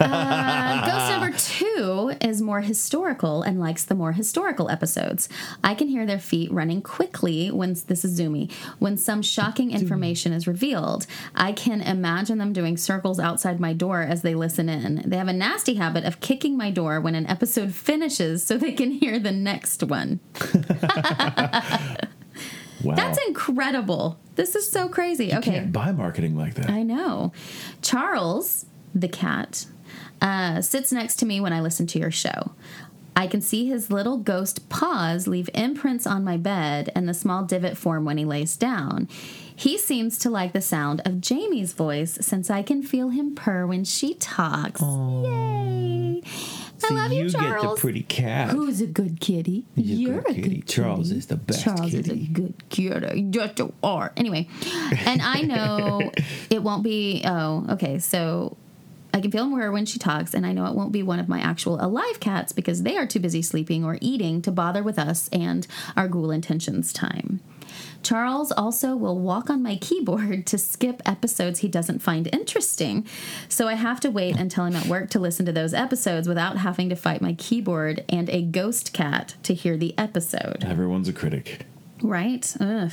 Uh, 0.00 0.86
ghost 0.86 1.10
number 1.10 1.36
two 1.36 2.12
is 2.20 2.40
more 2.40 2.60
historical 2.60 3.42
and 3.42 3.60
likes 3.60 3.84
the 3.84 3.94
more 3.94 4.12
historical 4.12 4.70
episodes. 4.70 5.28
I 5.62 5.74
can 5.74 5.88
hear 5.88 6.06
their 6.06 6.18
feet 6.18 6.50
running 6.52 6.82
quickly 6.82 7.50
when 7.50 7.74
this 7.86 8.04
is 8.04 8.18
zoomy. 8.18 8.50
When 8.78 8.96
some 8.96 9.22
shocking 9.22 9.70
information 9.70 10.32
is 10.32 10.46
revealed, 10.46 11.06
I 11.34 11.52
can 11.52 11.80
imagine 11.80 12.38
them 12.38 12.52
doing 12.52 12.76
circles 12.76 13.20
outside 13.20 13.60
my 13.60 13.72
door 13.72 14.02
as 14.02 14.22
they 14.22 14.34
listen 14.34 14.68
in. 14.68 15.02
They 15.06 15.16
have 15.16 15.28
a 15.28 15.32
nasty 15.32 15.74
habit 15.74 16.04
of 16.04 16.20
kicking 16.20 16.56
my 16.56 16.70
door 16.70 17.00
when 17.00 17.14
an 17.14 17.26
episode 17.26 17.74
finishes 17.74 18.42
so 18.42 18.56
they 18.56 18.72
can 18.72 18.90
hear 18.90 19.18
the 19.18 19.32
next 19.32 19.82
one. 19.82 20.20
Wow. 22.82 22.94
That's 22.94 23.18
incredible. 23.26 24.18
This 24.36 24.54
is 24.54 24.66
so 24.70 24.88
crazy. 24.88 25.34
okay. 25.34 25.50
Can't 25.50 25.72
buy 25.72 25.92
marketing 25.92 26.36
like 26.36 26.54
that. 26.54 26.70
I 26.70 26.82
know. 26.82 27.32
Charles, 27.82 28.64
the 28.94 29.08
cat, 29.08 29.66
uh, 30.20 30.60
sits 30.62 30.92
next 30.92 31.16
to 31.16 31.26
me 31.26 31.40
when 31.40 31.52
I 31.52 31.60
listen 31.60 31.86
to 31.88 31.98
your 31.98 32.10
show. 32.10 32.52
I 33.16 33.26
can 33.26 33.40
see 33.40 33.66
his 33.66 33.90
little 33.90 34.16
ghost 34.16 34.68
paws 34.68 35.26
leave 35.26 35.50
imprints 35.52 36.06
on 36.06 36.24
my 36.24 36.36
bed 36.36 36.90
and 36.94 37.08
the 37.08 37.12
small 37.14 37.44
divot 37.44 37.76
form 37.76 38.04
when 38.04 38.16
he 38.18 38.24
lays 38.24 38.56
down. 38.56 39.08
He 39.54 39.76
seems 39.76 40.16
to 40.20 40.30
like 40.30 40.52
the 40.52 40.60
sound 40.62 41.02
of 41.04 41.20
Jamie's 41.20 41.74
voice 41.74 42.16
since 42.22 42.48
I 42.48 42.62
can 42.62 42.82
feel 42.82 43.10
him 43.10 43.34
purr 43.34 43.66
when 43.66 43.84
she 43.84 44.14
talks. 44.14 44.80
Yay! 44.80 46.22
I 46.82 46.94
love 46.94 47.12
you, 47.12 47.24
you 47.24 47.30
Charles. 47.30 47.62
get 47.62 47.74
the 47.74 47.80
pretty 47.80 48.02
cat. 48.04 48.50
Who's 48.50 48.80
a 48.80 48.86
good 48.86 49.20
kitty? 49.20 49.66
You're 49.74 50.20
a 50.20 50.22
good 50.22 50.30
a 50.30 50.34
kitty. 50.34 50.56
good 50.60 50.66
Charles 50.68 51.08
kitty. 51.08 51.18
is 51.18 51.26
the 51.26 51.36
best 51.36 51.62
Charles 51.62 51.92
is 51.92 52.08
a 52.08 52.14
good 52.16 52.54
kitty. 52.70 53.30
Yes, 53.32 53.52
you 53.58 53.72
are. 53.82 54.12
Anyway, 54.16 54.48
and 55.04 55.20
I 55.20 55.42
know 55.42 56.10
it 56.50 56.62
won't 56.62 56.82
be. 56.82 57.22
Oh, 57.26 57.66
okay. 57.70 57.98
So 57.98 58.56
I 59.12 59.20
can 59.20 59.30
feel 59.30 59.46
more 59.46 59.70
when 59.72 59.86
she 59.86 59.98
talks, 59.98 60.34
and 60.34 60.46
I 60.46 60.52
know 60.52 60.66
it 60.66 60.74
won't 60.74 60.92
be 60.92 61.02
one 61.02 61.18
of 61.18 61.28
my 61.28 61.40
actual 61.40 61.82
alive 61.82 62.20
cats 62.20 62.52
because 62.52 62.82
they 62.82 62.96
are 62.96 63.06
too 63.06 63.20
busy 63.20 63.42
sleeping 63.42 63.84
or 63.84 63.98
eating 64.00 64.42
to 64.42 64.50
bother 64.50 64.82
with 64.82 64.98
us 64.98 65.28
and 65.32 65.66
our 65.96 66.08
ghoul 66.08 66.30
intentions 66.30 66.92
time. 66.92 67.40
Charles 68.02 68.50
also 68.50 68.96
will 68.96 69.18
walk 69.18 69.50
on 69.50 69.62
my 69.62 69.76
keyboard 69.76 70.46
to 70.46 70.58
skip 70.58 71.02
episodes 71.04 71.60
he 71.60 71.68
doesn't 71.68 72.00
find 72.00 72.28
interesting. 72.32 73.06
So 73.48 73.68
I 73.68 73.74
have 73.74 74.00
to 74.00 74.10
wait 74.10 74.36
until 74.36 74.64
I'm 74.64 74.76
at 74.76 74.86
work 74.86 75.10
to 75.10 75.18
listen 75.18 75.46
to 75.46 75.52
those 75.52 75.74
episodes 75.74 76.26
without 76.26 76.58
having 76.58 76.88
to 76.88 76.96
fight 76.96 77.20
my 77.20 77.34
keyboard 77.34 78.04
and 78.08 78.28
a 78.30 78.42
ghost 78.42 78.92
cat 78.92 79.34
to 79.42 79.54
hear 79.54 79.76
the 79.76 79.96
episode. 79.98 80.64
Everyone's 80.64 81.08
a 81.08 81.12
critic. 81.12 81.66
Right? 82.02 82.54
Ugh. 82.60 82.92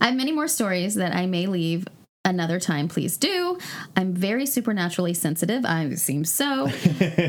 I 0.00 0.06
have 0.06 0.16
many 0.16 0.32
more 0.32 0.48
stories 0.48 0.96
that 0.96 1.14
I 1.14 1.26
may 1.26 1.46
leave 1.46 1.86
another 2.24 2.60
time. 2.60 2.88
Please 2.88 3.16
do. 3.16 3.58
I'm 3.96 4.14
very 4.14 4.46
supernaturally 4.46 5.14
sensitive. 5.14 5.64
I 5.64 5.92
seem 5.94 6.24
so. 6.24 6.66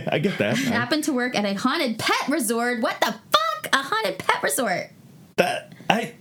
I 0.08 0.20
get 0.22 0.38
that. 0.38 0.54
I- 0.56 0.56
Happened 0.56 1.04
to 1.06 1.14
work 1.14 1.36
at 1.36 1.46
a 1.46 1.54
haunted 1.54 2.00
pet 2.00 2.28
resort. 2.30 2.82
What 2.82 3.00
the 3.00 3.08
fuck? 3.08 3.70
A 3.74 3.78
haunted 3.78 4.20
pet 4.20 4.44
resort. 4.44 4.92
that 5.38 5.74
I 5.90 6.14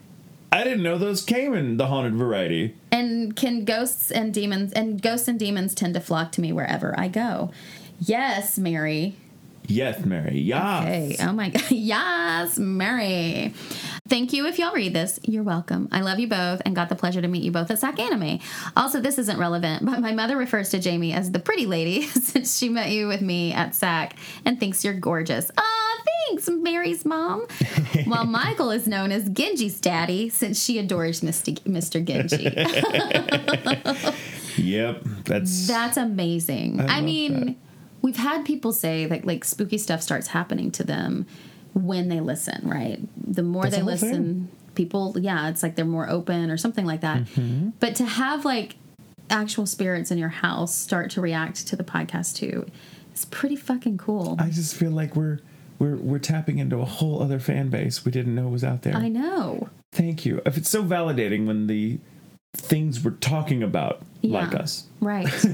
I 0.51 0.65
didn't 0.65 0.83
know 0.83 0.99
those 0.99 1.23
came 1.23 1.55
in 1.55 1.77
the 1.77 1.87
haunted 1.87 2.15
variety. 2.15 2.77
And 2.91 3.35
can 3.35 3.65
ghosts 3.65 4.11
and 4.11 4.33
demons 4.35 4.73
and 4.73 5.01
ghosts 5.01 5.29
and 5.29 5.39
demons 5.39 5.75
tend 5.75 5.95
to 5.95 6.01
flock 6.01 6.33
to 6.33 6.41
me 6.41 6.53
wherever 6.53 6.95
I 6.99 7.09
go? 7.09 7.51
Yes, 8.01 8.59
Mary. 8.59 9.17
Yes, 9.67 10.05
Mary. 10.05 10.41
Yes. 10.41 10.85
Hey, 10.85 11.17
oh 11.21 11.33
my 11.33 11.49
god. 11.51 11.71
Yes, 11.71 12.59
Mary. 12.59 13.55
Thank 14.13 14.35
you 14.35 14.47
if 14.47 14.59
y'all 14.59 14.75
read 14.75 14.93
this. 14.93 15.19
You're 15.23 15.43
welcome. 15.43 15.89
I 15.91 16.03
love 16.03 16.19
you 16.19 16.27
both 16.27 16.61
and 16.67 16.77
got 16.77 16.91
the 16.91 16.95
pleasure 16.95 17.23
to 17.23 17.29
meet 17.29 17.43
you 17.43 17.51
both 17.51 17.71
at 17.71 17.79
SAC 17.79 17.99
Anime. 17.99 18.41
Also, 18.77 19.01
this 19.01 19.17
isn't 19.17 19.39
relevant, 19.39 19.87
but 19.87 20.01
my 20.01 20.13
mother 20.13 20.37
refers 20.37 20.69
to 20.69 20.79
Jamie 20.79 21.15
as 21.15 21.31
the 21.31 21.39
pretty 21.39 21.65
lady 21.65 22.03
since 22.09 22.59
she 22.59 22.69
met 22.69 22.91
you 22.91 23.09
with 23.09 23.23
me 23.23 23.55
at 23.55 23.75
SAC 23.75 24.15
and 24.45 24.61
thinks 24.61 24.85
you're 24.85 24.93
gorgeous. 24.93 25.51
Aw, 25.57 26.03
thanks, 26.29 26.47
Mary's 26.47 27.07
mom. 27.07 27.47
While 28.05 28.27
Michael 28.27 28.71
is 28.71 28.87
known 28.87 29.13
as 29.13 29.31
Genji's 29.31 29.81
daddy 29.81 30.29
since 30.29 30.63
she 30.63 30.79
adores 30.79 31.23
Mr. 31.23 31.59
Mr. 31.61 32.05
Genji. 32.05 32.53
Yep. 34.59 35.05
That's 35.25 35.67
That's 35.67 35.97
amazing. 35.97 36.83
I, 36.83 36.97
love 36.97 37.05
mean, 37.05 37.47
that. 37.47 37.57
we've 38.03 38.17
had 38.17 38.45
people 38.45 38.75
say 38.75 39.07
that 39.07 39.25
like 39.25 39.47
spooky 39.47 39.79
stuff 39.79 40.03
starts 40.03 40.27
happening 40.27 40.71
to 40.73 40.85
them 40.85 41.25
when 41.75 42.09
they 42.09 42.21
listen, 42.21 42.69
right? 42.69 43.01
The 43.33 43.43
more 43.43 43.63
That's 43.65 43.77
they 43.77 43.83
listen, 43.83 44.51
people, 44.75 45.17
yeah, 45.19 45.49
it's 45.49 45.63
like 45.63 45.75
they're 45.75 45.85
more 45.85 46.09
open 46.09 46.51
or 46.51 46.59
something 46.59 46.85
like 46.85 47.01
that. 47.01 47.23
Mm-hmm. 47.23 47.71
But 47.81 47.97
to 47.97 48.05
have 48.05 48.45
like 48.45 48.77
actual 49.31 49.67
spirits 49.67 50.11
in 50.11 50.19
your 50.19 50.29
house 50.29 50.75
start 50.75 51.11
to 51.13 51.21
react 51.21 51.67
to 51.69 51.77
the 51.77 51.85
podcast 51.85 52.37
too, 52.37 52.67
it's 53.11 53.25
pretty 53.25 53.57
fucking 53.57 53.99
cool. 53.99 54.37
I 54.39 54.51
just 54.51 54.77
feel 54.77 54.91
like 54.91 55.17
we're 55.17 55.41
we're 55.79 55.97
we're 55.97 56.19
tapping 56.19 56.59
into 56.59 56.79
a 56.79 56.85
whole 56.85 57.23
other 57.23 57.39
fan 57.39 57.71
base 57.71 58.05
we 58.05 58.13
didn't 58.13 58.35
know 58.35 58.49
was 58.49 58.65
out 58.65 58.83
there. 58.83 58.95
I 58.95 59.09
know. 59.09 59.69
Thank 59.93 60.27
you. 60.27 60.43
If 60.45 60.57
it's 60.57 60.69
so 60.69 60.83
validating 60.83 61.47
when 61.47 61.67
the 61.67 61.99
things 62.55 63.03
we're 63.03 63.13
talking 63.13 63.63
about 63.63 64.03
like 64.23 64.55
us. 64.55 64.85
Right. 65.01 65.27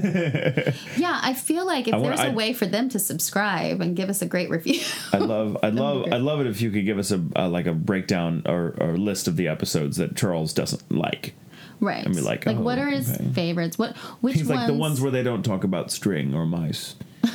yeah, 0.97 1.19
I 1.23 1.33
feel 1.33 1.65
like 1.65 1.87
if 1.87 1.93
wanna- 1.93 2.07
there's 2.07 2.19
a 2.19 2.31
I- 2.31 2.33
way 2.33 2.53
for 2.53 2.65
them 2.65 2.89
to 2.89 2.99
subscribe 2.99 3.81
and 3.81 3.95
give 3.95 4.09
us 4.09 4.21
a 4.21 4.25
great 4.25 4.49
review. 4.49 4.81
I 5.13 5.17
love, 5.17 5.57
I 5.63 5.69
love. 5.69 6.11
I 6.11 6.17
love 6.17 6.41
it 6.41 6.47
if 6.47 6.61
you 6.61 6.69
could 6.71 6.85
give 6.85 6.99
us 6.99 7.11
a, 7.11 7.23
a 7.35 7.47
like 7.47 7.65
a 7.65 7.73
breakdown 7.73 8.43
or, 8.45 8.75
or 8.79 8.97
list 8.97 9.27
of 9.27 9.37
the 9.37 9.47
episodes 9.47 9.97
that 9.97 10.15
Charles 10.15 10.53
doesn't 10.53 10.91
like. 10.91 11.33
right. 11.79 12.05
be 12.05 12.21
like, 12.21 12.45
like 12.45 12.57
oh, 12.57 12.61
what 12.61 12.77
are 12.77 12.89
his 12.89 13.09
okay. 13.11 13.23
favorites? 13.33 13.77
What 13.79 13.95
which 14.21 14.35
He's 14.35 14.47
ones 14.47 14.59
like 14.59 14.67
the 14.67 14.73
ones 14.73 15.01
where 15.01 15.11
they 15.11 15.23
don't 15.23 15.43
talk 15.43 15.63
about 15.63 15.91
string 15.91 16.33
or 16.33 16.45
mice. 16.45 16.95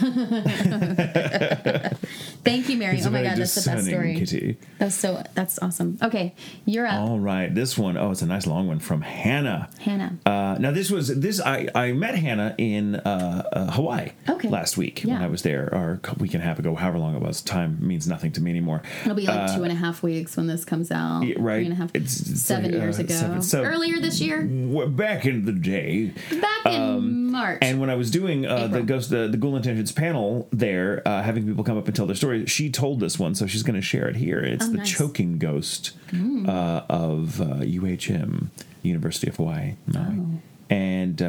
Thank 2.45 2.69
you, 2.69 2.77
Mary. 2.77 2.97
He's 2.97 3.07
oh 3.07 3.11
my 3.11 3.23
god, 3.23 3.37
that's 3.39 3.55
the 3.55 3.71
best 3.71 3.87
story. 3.87 4.15
kitty. 4.19 4.57
That's 4.79 4.95
so 4.95 5.23
that's 5.35 5.59
awesome. 5.61 5.99
Okay, 6.03 6.35
you're 6.65 6.87
up, 6.87 7.01
All 7.09 7.19
right, 7.19 7.55
this 7.55 7.77
one, 7.79 7.97
oh, 7.97 8.11
it's 8.11 8.23
a 8.23 8.27
nice 8.27 8.47
long 8.47 8.67
one 8.69 8.79
from 8.79 9.01
Hannah. 9.03 9.69
Hannah. 9.81 10.17
Uh, 10.27 10.57
now 10.59 10.71
this 10.71 10.91
was 10.91 11.09
this 11.21 11.41
I, 11.41 11.69
I 11.75 11.93
met 11.93 12.15
Hannah 12.17 12.55
in 12.59 12.97
uh, 12.97 13.49
uh, 13.53 13.71
Hawaii 13.73 14.11
Okay. 14.29 14.49
last 14.49 14.77
week 14.77 15.03
when 15.05 15.17
I 15.17 15.27
was 15.27 15.43
there 15.43 15.69
or 15.73 16.01
a 16.05 16.15
week 16.15 16.35
and 16.35 16.43
a 16.43 16.47
half 16.47 16.59
ago, 16.59 16.75
however 16.75 16.99
long 16.99 17.15
it 17.17 17.23
was. 17.23 17.41
Time 17.43 17.79
means 17.87 18.07
nothing 18.09 18.33
to 18.33 18.41
me 18.41 18.51
anymore. 18.51 18.83
It'll 19.03 19.15
be 19.15 19.27
like 19.27 19.55
two 19.55 19.63
and 19.63 19.73
a 19.73 19.77
half 19.77 20.03
weeks 20.03 20.37
when 20.37 20.47
this 20.47 20.65
comes 20.65 20.91
out. 20.91 21.19
uh, 21.19 21.25
Yeah, 21.25 21.35
right. 21.39 21.57
Three 21.59 21.65
and 21.67 21.73
a 21.73 21.77
half. 21.77 21.91
It's- 21.95 22.21
it's 22.21 22.41
seven 22.43 22.73
like, 22.73 22.81
years 22.81 22.99
uh, 22.99 23.03
ago. 23.03 23.15
seven- 23.15 23.43
so- 23.43 23.63
Earlier 23.65 24.01
this 24.01 24.21
year, 24.21 24.43
back 24.89 25.25
in 25.27 25.45
the 25.45 25.53
day. 25.53 26.13
back 26.31 26.67
in 26.67 27.24
March. 27.24 27.24
And 27.63 27.81
when 27.81 27.91
I 27.91 27.95
was 27.97 28.11
doing 28.11 28.47
uh, 28.47 28.67
the 28.69 28.83
ghost, 28.83 29.11
the, 29.11 29.29
the 29.29 29.37
Ghoul 29.37 29.57
Intentions 29.57 29.93
panel 29.93 30.49
there, 30.53 31.03
uh, 31.07 31.23
having 31.23 31.47
people 31.47 31.65
come 31.65 31.77
up 31.77 31.87
and 31.87 31.95
tell 31.97 32.07
their 32.07 32.17
story, 32.17 32.47
she 32.47 32.71
told 32.71 33.01
this 33.01 33.19
one, 33.19 33.35
so 33.35 33.47
she's 33.47 33.63
going 33.63 33.75
to 33.77 33.83
share 33.83 34.09
it 34.09 34.17
here. 34.17 34.41
It's 34.41 34.65
Oh, 34.67 34.71
the 34.71 34.79
nice. 34.79 34.93
Mm. 34.93 34.97
choking 34.99 35.39
ghost 35.39 35.93
uh, 36.13 36.83
of 36.89 37.41
uh, 37.41 37.45
UHM, 37.61 38.49
University 38.83 39.29
of 39.29 39.37
Hawaii. 39.37 39.75
Maui. 39.87 40.05
Oh. 40.19 40.41
And 40.71 41.21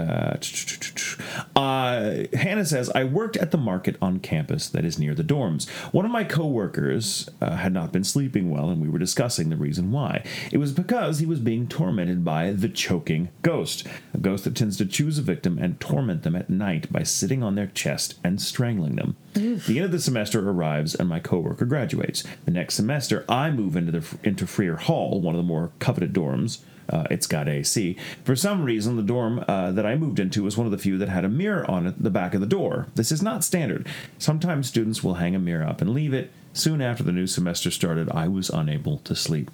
uh, 1.56 1.86
uh, 1.96 2.26
Hannah 2.34 2.66
says, 2.66 2.90
I 2.92 3.04
worked 3.04 3.38
at 3.38 3.52
the 3.52 3.58
market 3.58 3.98
on 4.02 4.20
campus 4.20 4.70
that 4.70 4.86
is 4.86 5.00
near 5.00 5.16
the 5.16 5.24
dorms. 5.24 5.70
One 5.92 6.06
of 6.06 6.12
my 6.12 6.24
coworkers 6.24 7.30
uh, 7.42 7.56
had 7.56 7.74
not 7.74 7.92
been 7.92 8.04
sleeping 8.04 8.52
well, 8.52 8.70
and 8.70 8.82
we 8.82 8.90
were 8.90 9.00
discussing 9.00 9.50
the 9.50 9.56
reason 9.56 9.92
why. 9.92 10.24
It 10.52 10.58
was 10.58 10.72
because 10.72 11.20
he 11.20 11.26
was 11.26 11.40
being 11.40 11.68
tormented 11.68 12.24
by 12.24 12.52
the 12.52 12.70
choking 12.70 13.30
ghost, 13.42 13.88
a 14.14 14.18
ghost 14.18 14.44
that 14.44 14.56
tends 14.56 14.78
to 14.78 14.86
choose 14.86 15.18
a 15.18 15.22
victim 15.22 15.58
and 15.58 15.80
torment 15.80 16.24
them 16.24 16.36
at 16.36 16.50
night 16.50 16.92
by 16.92 17.04
sitting 17.04 17.42
on 17.44 17.56
their 17.56 17.68
chest 17.68 18.16
and 18.24 18.42
strangling 18.42 18.96
them. 18.96 19.16
The 19.34 19.78
end 19.78 19.86
of 19.86 19.92
the 19.92 20.00
semester 20.00 20.48
arrives, 20.48 20.96
and 20.96 21.10
my 21.10 21.20
coworker 21.20 21.66
graduates. 21.66 22.24
The 22.46 22.52
next 22.52 22.76
semester, 22.76 23.26
I 23.28 23.52
move 23.52 23.76
into 23.76 23.92
the 23.92 24.18
into 24.24 24.48
Frear 24.48 24.78
Hall, 24.78 25.22
one 25.22 25.36
of 25.36 25.40
the 25.40 25.48
more 25.48 25.72
coveted 25.80 26.14
dorms. 26.14 26.60
Uh, 26.90 27.06
it's 27.10 27.28
got 27.28 27.48
AC. 27.48 27.96
For 28.24 28.36
some 28.36 28.64
reason, 28.64 28.96
the 28.96 29.02
dorm 29.04 29.44
uh, 29.48 29.72
that 29.72 29.86
I 29.86 29.96
moved 29.96 30.20
into 30.20 30.44
was 30.44 30.58
one 30.58 30.68
of 30.68 30.72
the 30.72 30.78
few 30.78 30.98
that 30.98 31.10
had 31.10 31.26
a 31.26 31.30
mirror 31.30 31.70
on 31.70 31.88
it, 31.88 32.02
the 32.02 32.10
back 32.10 32.34
of 32.34 32.42
the 32.42 32.48
door. 32.48 32.88
This 32.96 33.12
is 33.12 33.22
not 33.22 33.44
standard. 33.44 33.88
Sometimes 34.18 34.68
students 34.68 35.04
will 35.04 35.16
hang 35.16 35.36
a 35.36 35.40
mirror 35.40 35.66
up 35.66 35.82
and 35.82 35.94
leave 35.94 36.14
it. 36.14 36.32
Soon 36.54 36.82
after 36.82 37.04
the 37.04 37.12
new 37.12 37.28
semester 37.28 37.72
started, 37.72 38.10
I 38.12 38.28
was 38.28 38.50
unable 38.50 39.00
to 39.00 39.16
sleep. 39.16 39.52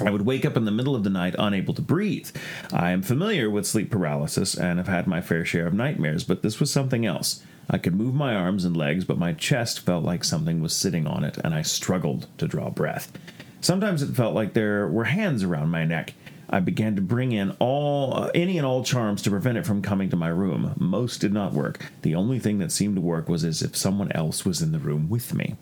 I 0.00 0.10
would 0.10 0.24
wake 0.24 0.44
up 0.44 0.56
in 0.56 0.64
the 0.64 0.70
middle 0.70 0.94
of 0.94 1.02
the 1.02 1.10
night 1.10 1.34
unable 1.38 1.74
to 1.74 1.82
breathe. 1.82 2.30
I 2.72 2.90
am 2.92 3.02
familiar 3.02 3.50
with 3.50 3.66
sleep 3.66 3.90
paralysis 3.90 4.54
and 4.54 4.78
have 4.78 4.86
had 4.86 5.06
my 5.06 5.20
fair 5.20 5.44
share 5.44 5.66
of 5.66 5.74
nightmares, 5.74 6.24
but 6.24 6.42
this 6.42 6.60
was 6.60 6.70
something 6.70 7.04
else. 7.04 7.42
I 7.68 7.78
could 7.78 7.94
move 7.94 8.14
my 8.14 8.34
arms 8.34 8.64
and 8.64 8.76
legs, 8.76 9.04
but 9.04 9.18
my 9.18 9.32
chest 9.32 9.80
felt 9.80 10.04
like 10.04 10.24
something 10.24 10.62
was 10.62 10.74
sitting 10.74 11.06
on 11.06 11.24
it, 11.24 11.36
and 11.38 11.52
I 11.54 11.62
struggled 11.62 12.26
to 12.38 12.46
draw 12.46 12.70
breath. 12.70 13.12
Sometimes 13.60 14.02
it 14.02 14.14
felt 14.14 14.34
like 14.34 14.52
there 14.52 14.86
were 14.88 15.04
hands 15.04 15.42
around 15.42 15.70
my 15.70 15.84
neck. 15.84 16.14
I 16.50 16.60
began 16.60 16.96
to 16.96 17.02
bring 17.02 17.32
in 17.32 17.50
all 17.58 18.16
uh, 18.16 18.30
any 18.34 18.56
and 18.56 18.66
all 18.66 18.82
charms 18.82 19.20
to 19.22 19.30
prevent 19.30 19.58
it 19.58 19.66
from 19.66 19.82
coming 19.82 20.08
to 20.10 20.16
my 20.16 20.28
room. 20.28 20.72
Most 20.78 21.20
did 21.20 21.32
not 21.32 21.52
work. 21.52 21.84
The 22.02 22.14
only 22.14 22.38
thing 22.38 22.58
that 22.58 22.72
seemed 22.72 22.96
to 22.96 23.02
work 23.02 23.28
was 23.28 23.44
as 23.44 23.60
if 23.60 23.76
someone 23.76 24.10
else 24.12 24.46
was 24.46 24.62
in 24.62 24.72
the 24.72 24.78
room 24.78 25.10
with 25.10 25.34
me. 25.34 25.56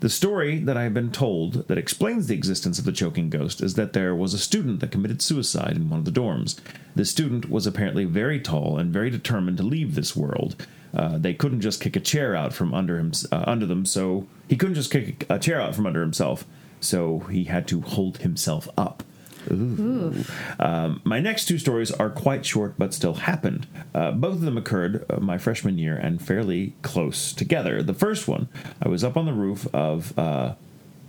The 0.00 0.10
story 0.10 0.58
that 0.58 0.76
I 0.76 0.82
have 0.82 0.94
been 0.94 1.10
told 1.10 1.66
that 1.68 1.78
explains 1.78 2.26
the 2.26 2.34
existence 2.34 2.78
of 2.78 2.84
the 2.84 2.92
choking 2.92 3.30
ghost 3.30 3.62
is 3.62 3.74
that 3.74 3.94
there 3.94 4.14
was 4.14 4.34
a 4.34 4.38
student 4.38 4.80
that 4.80 4.92
committed 4.92 5.22
suicide 5.22 5.76
in 5.76 5.88
one 5.88 6.00
of 6.00 6.04
the 6.04 6.12
dorms. 6.12 6.60
This 6.94 7.10
student 7.10 7.50
was 7.50 7.66
apparently 7.66 8.04
very 8.04 8.38
tall 8.38 8.78
and 8.78 8.92
very 8.92 9.10
determined 9.10 9.56
to 9.56 9.62
leave 9.62 9.94
this 9.94 10.14
world. 10.14 10.66
Uh, 10.94 11.18
they 11.18 11.34
couldn't 11.34 11.62
just 11.62 11.80
kick 11.80 11.96
a 11.96 12.00
chair 12.00 12.36
out 12.36 12.52
from 12.52 12.74
under 12.74 12.98
him, 12.98 13.12
uh, 13.32 13.44
under 13.46 13.66
them, 13.66 13.86
so 13.86 14.26
he 14.48 14.56
couldn't 14.56 14.74
just 14.74 14.92
kick 14.92 15.26
a 15.28 15.38
chair 15.38 15.60
out 15.60 15.74
from 15.74 15.86
under 15.86 16.00
himself. 16.00 16.44
So 16.80 17.20
he 17.20 17.44
had 17.44 17.66
to 17.68 17.80
hold 17.80 18.18
himself 18.18 18.68
up. 18.76 19.02
Ooh. 19.50 20.24
Um, 20.58 21.00
my 21.04 21.20
next 21.20 21.46
two 21.46 21.58
stories 21.58 21.90
are 21.92 22.10
quite 22.10 22.44
short, 22.44 22.74
but 22.78 22.92
still 22.92 23.14
happened. 23.14 23.66
Uh, 23.94 24.10
both 24.12 24.34
of 24.34 24.40
them 24.40 24.58
occurred 24.58 25.04
uh, 25.08 25.20
my 25.20 25.38
freshman 25.38 25.78
year 25.78 25.96
and 25.96 26.20
fairly 26.20 26.74
close 26.82 27.32
together. 27.32 27.82
The 27.82 27.94
first 27.94 28.26
one, 28.26 28.48
I 28.82 28.88
was 28.88 29.04
up 29.04 29.16
on 29.16 29.26
the 29.26 29.32
roof 29.32 29.72
of 29.74 30.18
uh, 30.18 30.54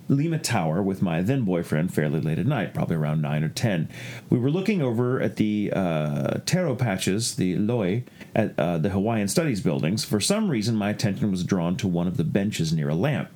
Lima 0.10 0.40
Tower 0.40 0.82
with 0.82 1.02
my 1.02 1.22
then 1.22 1.44
boyfriend 1.44 1.94
fairly 1.94 2.20
late 2.20 2.40
at 2.40 2.46
night, 2.46 2.74
probably 2.74 2.96
around 2.96 3.22
9 3.22 3.44
or 3.44 3.50
10. 3.50 3.90
We 4.30 4.40
were 4.40 4.52
looking 4.52 4.82
over 4.82 5.20
at 5.22 5.36
the 5.36 5.72
uh, 5.76 6.40
taro 6.46 6.76
patches, 6.76 7.36
the 7.36 7.58
loi, 7.58 8.04
at 8.36 8.58
uh, 8.58 8.78
the 8.78 8.90
Hawaiian 8.90 9.28
Studies 9.28 9.62
buildings. 9.62 10.06
For 10.06 10.20
some 10.20 10.50
reason, 10.50 10.76
my 10.76 10.90
attention 10.90 11.32
was 11.32 11.44
drawn 11.44 11.76
to 11.78 11.88
one 11.88 12.08
of 12.08 12.18
the 12.18 12.24
benches 12.24 12.72
near 12.72 12.90
a 12.90 12.96
lamp. 12.96 13.30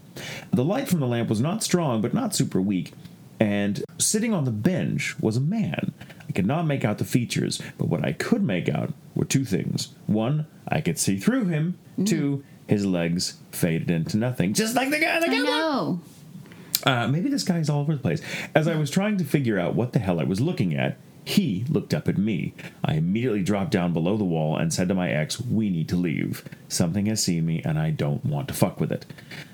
The 0.52 0.66
light 0.66 0.88
from 0.88 1.00
the 1.00 1.08
lamp 1.08 1.30
was 1.30 1.42
not 1.42 1.64
strong, 1.64 2.02
but 2.02 2.14
not 2.14 2.36
super 2.36 2.62
weak, 2.62 2.94
and 3.40 3.84
sitting 3.98 4.34
on 4.34 4.46
the 4.46 4.52
bench 4.52 5.20
was 5.20 5.38
a 5.38 5.42
man. 5.42 5.94
I 6.28 6.32
could 6.32 6.46
not 6.46 6.66
make 6.66 6.86
out 6.86 6.98
the 6.98 7.06
features, 7.06 7.62
but 7.78 7.88
what 7.88 8.06
I 8.06 8.14
could 8.14 8.44
make 8.44 8.70
out 8.70 8.94
were 9.16 9.26
two 9.26 9.46
things. 9.46 9.90
One, 10.08 10.48
I 10.68 10.82
could 10.82 10.98
see 11.00 11.18
through 11.18 11.46
him. 11.46 11.78
Two, 12.06 12.44
his 12.68 12.86
legs 12.86 13.38
faded 13.52 13.92
into 13.92 14.18
nothing, 14.18 14.54
just 14.54 14.76
like 14.76 14.90
the 14.90 15.00
guy 15.00 15.16
in 15.18 15.22
the 15.22 15.28
I 15.28 15.40
know. 15.40 16.00
Uh, 16.86 17.08
maybe 17.08 17.30
this 17.30 17.44
guy's 17.44 17.70
all 17.70 17.82
over 17.82 17.94
the 17.94 18.02
place. 18.02 18.22
As 18.56 18.68
I 18.68 18.76
was 18.76 18.90
trying 18.90 19.18
to 19.18 19.24
figure 19.24 19.60
out 19.60 19.76
what 19.76 19.94
the 19.94 20.00
hell 20.00 20.20
I 20.20 20.24
was 20.24 20.40
looking 20.42 20.74
at, 20.76 20.98
he 21.24 21.66
looked 21.70 21.94
up 21.94 22.08
at 22.08 22.18
me. 22.18 22.54
I 22.84 22.96
immediately 22.96 23.44
dropped 23.44 23.72
down 23.72 23.94
below 23.94 24.18
the 24.18 24.24
wall 24.24 24.58
and 24.58 24.74
said 24.74 24.88
to 24.88 24.96
my 24.96 25.12
ex, 25.12 25.40
We 25.40 25.70
need 25.70 25.88
to 25.90 25.96
leave. 25.96 26.44
Something 26.68 27.06
has 27.06 27.24
seen 27.24 27.46
me 27.46 27.62
and 27.64 27.78
I 27.78 27.92
don't 27.92 28.26
want 28.26 28.48
to 28.48 28.54
fuck 28.54 28.80
with 28.80 28.92
it. 28.92 29.06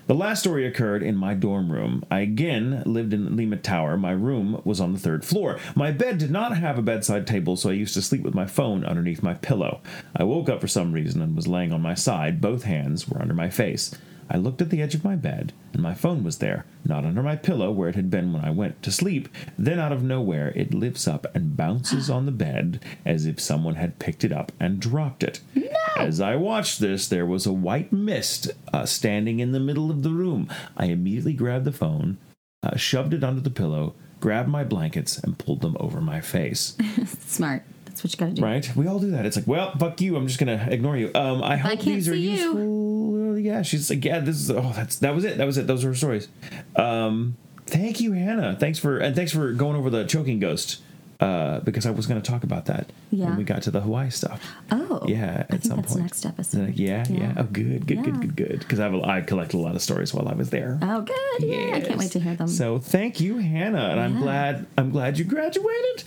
The 0.08 0.16
last 0.16 0.40
story 0.40 0.66
occurred 0.66 1.04
in 1.04 1.18
my 1.18 1.34
dorm 1.34 1.70
room. 1.70 2.06
I 2.10 2.22
again 2.22 2.84
lived 2.86 3.14
in 3.14 3.36
Lima 3.36 3.58
Tower. 3.58 3.98
My 3.98 4.12
room 4.12 4.62
was 4.64 4.80
on 4.80 4.94
the 4.94 5.00
third 5.00 5.26
floor. 5.26 5.60
My 5.76 5.92
bed 5.92 6.18
did 6.18 6.32
not 6.32 6.58
have 6.58 6.78
a 6.78 6.82
bedside 6.82 7.28
table, 7.28 7.58
so 7.58 7.70
I 7.70 7.74
used 7.74 7.94
to 7.96 8.02
sleep 8.02 8.22
with 8.22 8.34
my 8.34 8.46
phone 8.46 8.86
underneath 8.86 9.22
my 9.22 9.34
pillow. 9.34 9.82
I 10.16 10.24
woke 10.24 10.48
up 10.48 10.62
for 10.62 10.68
some 10.68 10.94
reason 10.94 11.22
and 11.22 11.36
was 11.36 11.48
laying 11.48 11.74
on 11.74 11.82
my 11.82 11.96
side. 11.96 12.40
Both 12.40 12.64
hands 12.64 13.10
were 13.10 13.22
under 13.22 13.34
my 13.34 13.50
face. 13.50 13.94
I 14.30 14.38
looked 14.38 14.62
at 14.62 14.70
the 14.70 14.82
edge 14.82 14.96
of 14.96 15.04
my 15.04 15.16
bed, 15.16 15.54
and 15.74 15.82
my 15.82 15.94
phone 15.94 16.24
was 16.24 16.40
there, 16.40 16.66
not 16.86 17.06
under 17.06 17.24
my 17.24 17.36
pillow 17.36 17.72
where 17.72 17.90
it 17.90 17.96
had 17.96 18.10
been 18.10 18.34
when 18.34 18.44
I 18.44 18.50
went 18.50 18.82
to 18.84 18.92
sleep. 18.92 19.30
Then, 19.58 19.80
out 19.80 19.92
of 19.92 20.04
nowhere, 20.04 20.52
it 20.56 20.74
lifts 20.74 21.08
up 21.08 21.26
and 21.36 21.56
bounces 21.56 22.10
on 22.10 22.26
the 22.26 22.32
bed 22.32 22.84
as 23.06 23.26
if 23.26 23.40
someone 23.40 23.76
had 23.76 24.00
picked 24.00 24.24
it 24.24 24.32
up 24.32 24.52
and 24.60 24.80
dropped 24.80 25.24
it. 25.24 25.40
No! 25.56 25.72
As 25.96 26.20
I 26.20 26.36
watched 26.36 26.80
this, 26.80 27.08
there 27.08 27.26
was 27.26 27.46
a 27.46 27.54
white 27.54 27.94
mist 27.94 28.52
uh, 28.74 28.86
standing 28.86 29.40
in 29.40 29.52
the 29.52 29.60
middle 29.60 29.90
of 29.90 30.04
the 30.04 30.12
room. 30.12 30.50
I 30.76 30.86
immediately 30.86 31.34
grabbed 31.34 31.66
the 31.66 31.72
phone, 31.72 32.18
uh, 32.63 32.76
shoved 32.76 33.13
it 33.13 33.24
under 33.24 33.42
the 33.42 33.50
pillow, 33.50 33.96
grabbed 34.20 34.50
my 34.50 34.63
blankets, 34.63 35.18
and 35.18 35.38
pulled 35.38 35.62
them 35.62 35.78
over 35.80 36.02
my 36.02 36.22
face. 36.22 36.76
Smart. 37.06 37.63
That's 37.98 38.04
what 38.04 38.14
you 38.14 38.18
gotta 38.28 38.34
do. 38.34 38.44
Right? 38.44 38.76
We 38.76 38.86
all 38.88 39.00
do 39.00 39.10
that. 39.12 39.26
It's 39.26 39.36
like, 39.36 39.48
well, 39.48 39.76
fuck 39.78 40.00
you. 40.02 40.16
I'm 40.18 40.28
just 40.28 40.40
gonna 40.40 40.68
ignore 40.70 40.96
you. 40.98 41.10
Um, 41.16 41.42
I 41.42 41.58
hope 41.58 41.72
can't 41.80 41.84
these 41.86 42.08
are 42.08 42.14
see 42.14 42.20
you. 42.20 42.30
useful. 42.32 43.40
Yeah, 43.40 43.62
she's 43.64 43.90
like, 43.90 44.06
yeah, 44.06 44.20
this 44.20 44.36
is. 44.36 44.52
Oh, 44.52 44.72
that's 44.76 44.98
that 45.00 45.16
was 45.16 45.26
it. 45.26 45.38
That 45.40 45.46
was 45.46 45.58
it. 45.58 45.66
Those 45.66 45.84
were 45.84 45.90
her 45.92 45.96
stories. 45.96 46.28
Um, 46.76 47.38
thank 47.66 48.00
you, 48.00 48.12
Hannah. 48.12 48.56
Thanks 48.60 48.78
for 48.78 49.00
and 49.00 49.16
thanks 49.16 49.32
for 49.32 49.52
going 49.52 49.76
over 49.76 49.90
the 49.90 50.04
choking 50.06 50.40
ghost. 50.40 50.82
Uh, 51.20 51.60
because 51.62 51.88
I 51.88 51.90
was 51.90 52.06
going 52.06 52.22
to 52.22 52.32
talk 52.32 52.44
about 52.44 52.66
that 52.68 52.92
Yeah. 53.10 53.26
when 53.30 53.38
we 53.38 53.44
got 53.44 53.64
to 53.64 53.72
the 53.72 53.82
Hawaii 53.82 54.12
stuff. 54.12 54.40
Oh. 54.72 55.02
Yeah, 55.08 55.46
at 55.50 55.64
some 55.64 55.78
that's 55.78 55.94
point. 55.94 56.04
next 56.06 56.24
episode. 56.28 56.70
Uh, 56.70 56.72
yeah, 56.76 57.06
yeah, 57.10 57.20
Yeah. 57.20 57.34
Oh, 57.38 57.44
good, 57.44 57.88
good, 57.88 58.04
good, 58.04 58.14
Yeah. 58.14 58.22
good, 58.22 58.36
good. 58.36 58.60
Because 58.60 58.80
I 58.80 58.88
I 59.00 59.22
collected 59.22 59.58
a 59.58 59.62
lot 59.62 59.76
of 59.76 59.82
stories 59.82 60.14
while 60.14 60.28
I 60.30 60.36
was 60.36 60.52
there. 60.52 60.78
Oh, 60.80 61.02
good. 61.02 61.18
Yeah, 61.48 61.72
I 61.76 61.82
can't 61.82 61.98
wait 61.98 62.12
to 62.12 62.20
hear 62.20 62.36
them. 62.36 62.48
So 62.48 62.78
thank 62.78 63.20
you, 63.20 63.40
Hannah, 63.40 63.90
and 63.90 64.00
I'm 64.00 64.20
glad 64.22 64.68
I'm 64.78 64.92
glad 64.92 65.18
you 65.18 65.26
graduated, 65.26 66.04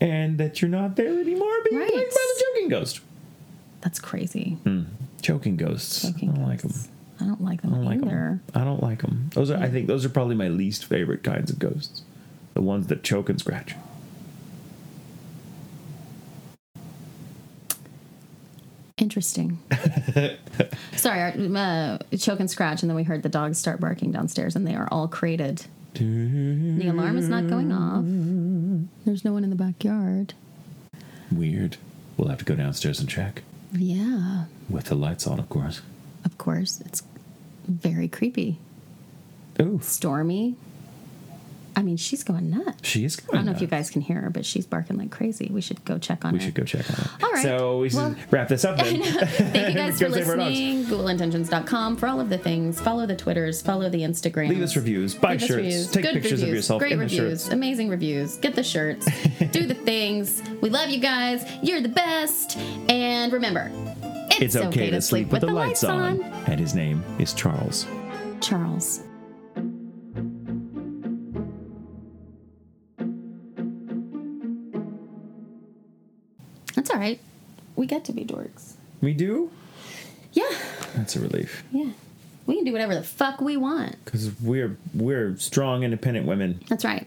and 0.00 0.38
that 0.38 0.62
you're 0.62 0.70
not 0.70 0.96
there 0.96 1.20
anymore 1.20 1.52
being 1.68 1.82
Right. 1.82 1.90
plagued 1.92 2.10
by 2.10 2.32
the 2.34 2.44
choking 2.54 2.68
ghost. 2.70 3.00
That's 3.82 4.00
crazy. 4.00 4.56
Choking 5.20 5.56
ghosts. 5.58 6.02
Choking 6.10 6.30
I 6.30 6.34
don't 6.36 6.48
like 6.48 6.62
them. 6.62 6.70
ghosts. 6.70 6.88
I 7.20 7.24
don't 7.26 7.42
like 7.42 7.60
them 7.62 7.72
I 7.74 7.76
don't 7.76 7.84
like 7.84 8.00
them. 8.00 8.40
I 8.54 8.64
don't 8.64 8.82
like 8.82 9.02
them. 9.02 9.28
Those 9.34 9.50
are. 9.50 9.58
I 9.58 9.68
think 9.68 9.88
those 9.88 10.06
are 10.06 10.08
probably 10.08 10.36
my 10.36 10.48
least 10.48 10.86
favorite 10.86 11.22
kinds 11.22 11.50
of 11.50 11.58
ghosts. 11.58 12.00
The 12.54 12.62
ones 12.62 12.86
that 12.86 13.02
choke 13.02 13.28
and 13.28 13.38
scratch. 13.38 13.74
Interesting. 19.04 19.58
Sorry, 20.96 21.20
our, 21.20 21.28
uh, 21.36 21.98
choke 22.16 22.40
and 22.40 22.50
scratch, 22.50 22.82
and 22.82 22.88
then 22.88 22.96
we 22.96 23.02
heard 23.02 23.22
the 23.22 23.28
dogs 23.28 23.58
start 23.58 23.78
barking 23.80 24.12
downstairs, 24.12 24.56
and 24.56 24.66
they 24.66 24.74
are 24.74 24.88
all 24.90 25.08
crated. 25.08 25.66
The 25.92 26.88
alarm 26.88 27.18
is 27.18 27.28
not 27.28 27.46
going 27.46 27.70
off. 27.70 28.02
There's 29.04 29.22
no 29.22 29.34
one 29.34 29.44
in 29.44 29.50
the 29.50 29.56
backyard. 29.56 30.32
Weird. 31.30 31.76
We'll 32.16 32.28
have 32.28 32.38
to 32.38 32.44
go 32.46 32.54
downstairs 32.54 32.98
and 32.98 33.06
check 33.10 33.42
Yeah, 33.74 34.44
with 34.70 34.86
the 34.86 34.94
lights 34.94 35.26
on, 35.26 35.38
of 35.38 35.50
course. 35.50 35.82
of 36.24 36.38
course. 36.38 36.80
It's 36.86 37.02
very 37.68 38.08
creepy. 38.08 38.58
Ooh, 39.60 39.80
Stormy. 39.82 40.56
I 41.76 41.82
mean, 41.82 41.96
she's 41.96 42.22
going 42.22 42.50
nuts. 42.50 42.88
she 42.88 43.04
is. 43.04 43.20
I 43.32 43.36
don't 43.36 43.46
know 43.46 43.52
if 43.52 43.60
you 43.60 43.66
guys 43.66 43.90
can 43.90 44.00
hear 44.00 44.20
her, 44.20 44.30
but 44.30 44.46
she's 44.46 44.64
barking 44.66 44.96
like 44.96 45.10
crazy. 45.10 45.50
We 45.52 45.60
should 45.60 45.84
go 45.84 45.98
check 45.98 46.24
on 46.24 46.32
We 46.32 46.38
her. 46.38 46.42
We 46.42 46.46
should 46.46 46.54
go 46.54 46.62
check 46.64 46.88
on 46.88 47.04
it. 47.04 47.24
All 47.24 47.32
right. 47.32 47.42
So 47.42 47.78
we 47.80 47.88
should 47.90 47.96
Well- 47.98 48.14
wrap 48.30 48.48
this 48.48 48.64
up 48.64 48.76
then. 48.78 49.02
Thank 49.02 49.68
you 49.70 49.74
guys 49.74 49.98
for 49.98 50.08
Go 50.08 50.14
save 50.14 50.28
our 50.28 50.36
dogs. 50.36 50.50
listening. 50.50 50.84
GhoulIntentions.com 50.84 51.96
for 51.96 52.06
all 52.06 52.20
of 52.20 52.28
the 52.30 52.38
things. 52.38 52.80
Follow 52.80 53.06
the 53.06 53.16
Twitters. 53.16 53.60
Follow 53.60 53.88
the 53.88 54.00
Instagrams. 54.02 54.50
Leave 54.50 54.62
us 54.62 54.76
reviews, 54.76 55.14
buy 55.14 55.32
Leave 55.32 55.40
shirts, 55.40 55.52
reviews. 55.54 55.90
take 55.90 56.02
Good 56.04 56.12
pictures 56.14 56.42
of 56.42 56.48
yourself 56.48 56.78
Great 56.80 56.96
reviews. 56.98 57.48
Amazing 57.48 57.88
reviews. 57.88 58.36
Get 58.36 58.54
the 58.54 58.62
shirts. 58.62 59.06
Do 59.50 59.66
the 59.66 59.74
things. 59.74 60.42
We 60.60 60.70
love 60.70 60.90
you 60.90 61.00
guys. 61.00 61.44
You're 61.62 61.80
the 61.80 61.88
best. 61.88 62.56
And 62.88 63.32
remember, 63.32 63.70
it's, 64.30 64.54
It's 64.54 64.56
okay, 64.56 64.90
to 64.90 65.00
sleep 65.00 65.30
with 65.30 65.40
the 65.40 65.48
lights 65.52 65.82
on. 65.84 66.22
And 66.22 66.60
his 66.60 66.74
name 66.74 67.02
is 67.18 67.32
Charles. 67.32 67.86
Charles. 68.40 69.00
All 76.94 77.00
right. 77.00 77.18
We 77.76 77.86
get 77.86 78.04
to 78.04 78.12
be 78.12 78.24
dorks. 78.24 78.74
We 79.00 79.14
do? 79.14 79.50
Yeah, 80.32 80.44
That's 80.94 81.16
a 81.16 81.20
relief. 81.20 81.64
yeah. 81.72 81.90
We 82.46 82.56
can 82.56 82.64
do 82.64 82.72
whatever 82.72 82.94
the 82.94 83.02
fuck 83.02 83.40
we 83.40 83.56
want. 83.56 83.96
Because 84.04 84.30
we're 84.40 84.76
we're 84.94 85.36
strong, 85.38 85.82
independent 85.82 86.26
women. 86.26 86.60
That's 86.68 86.84
right. 86.84 87.06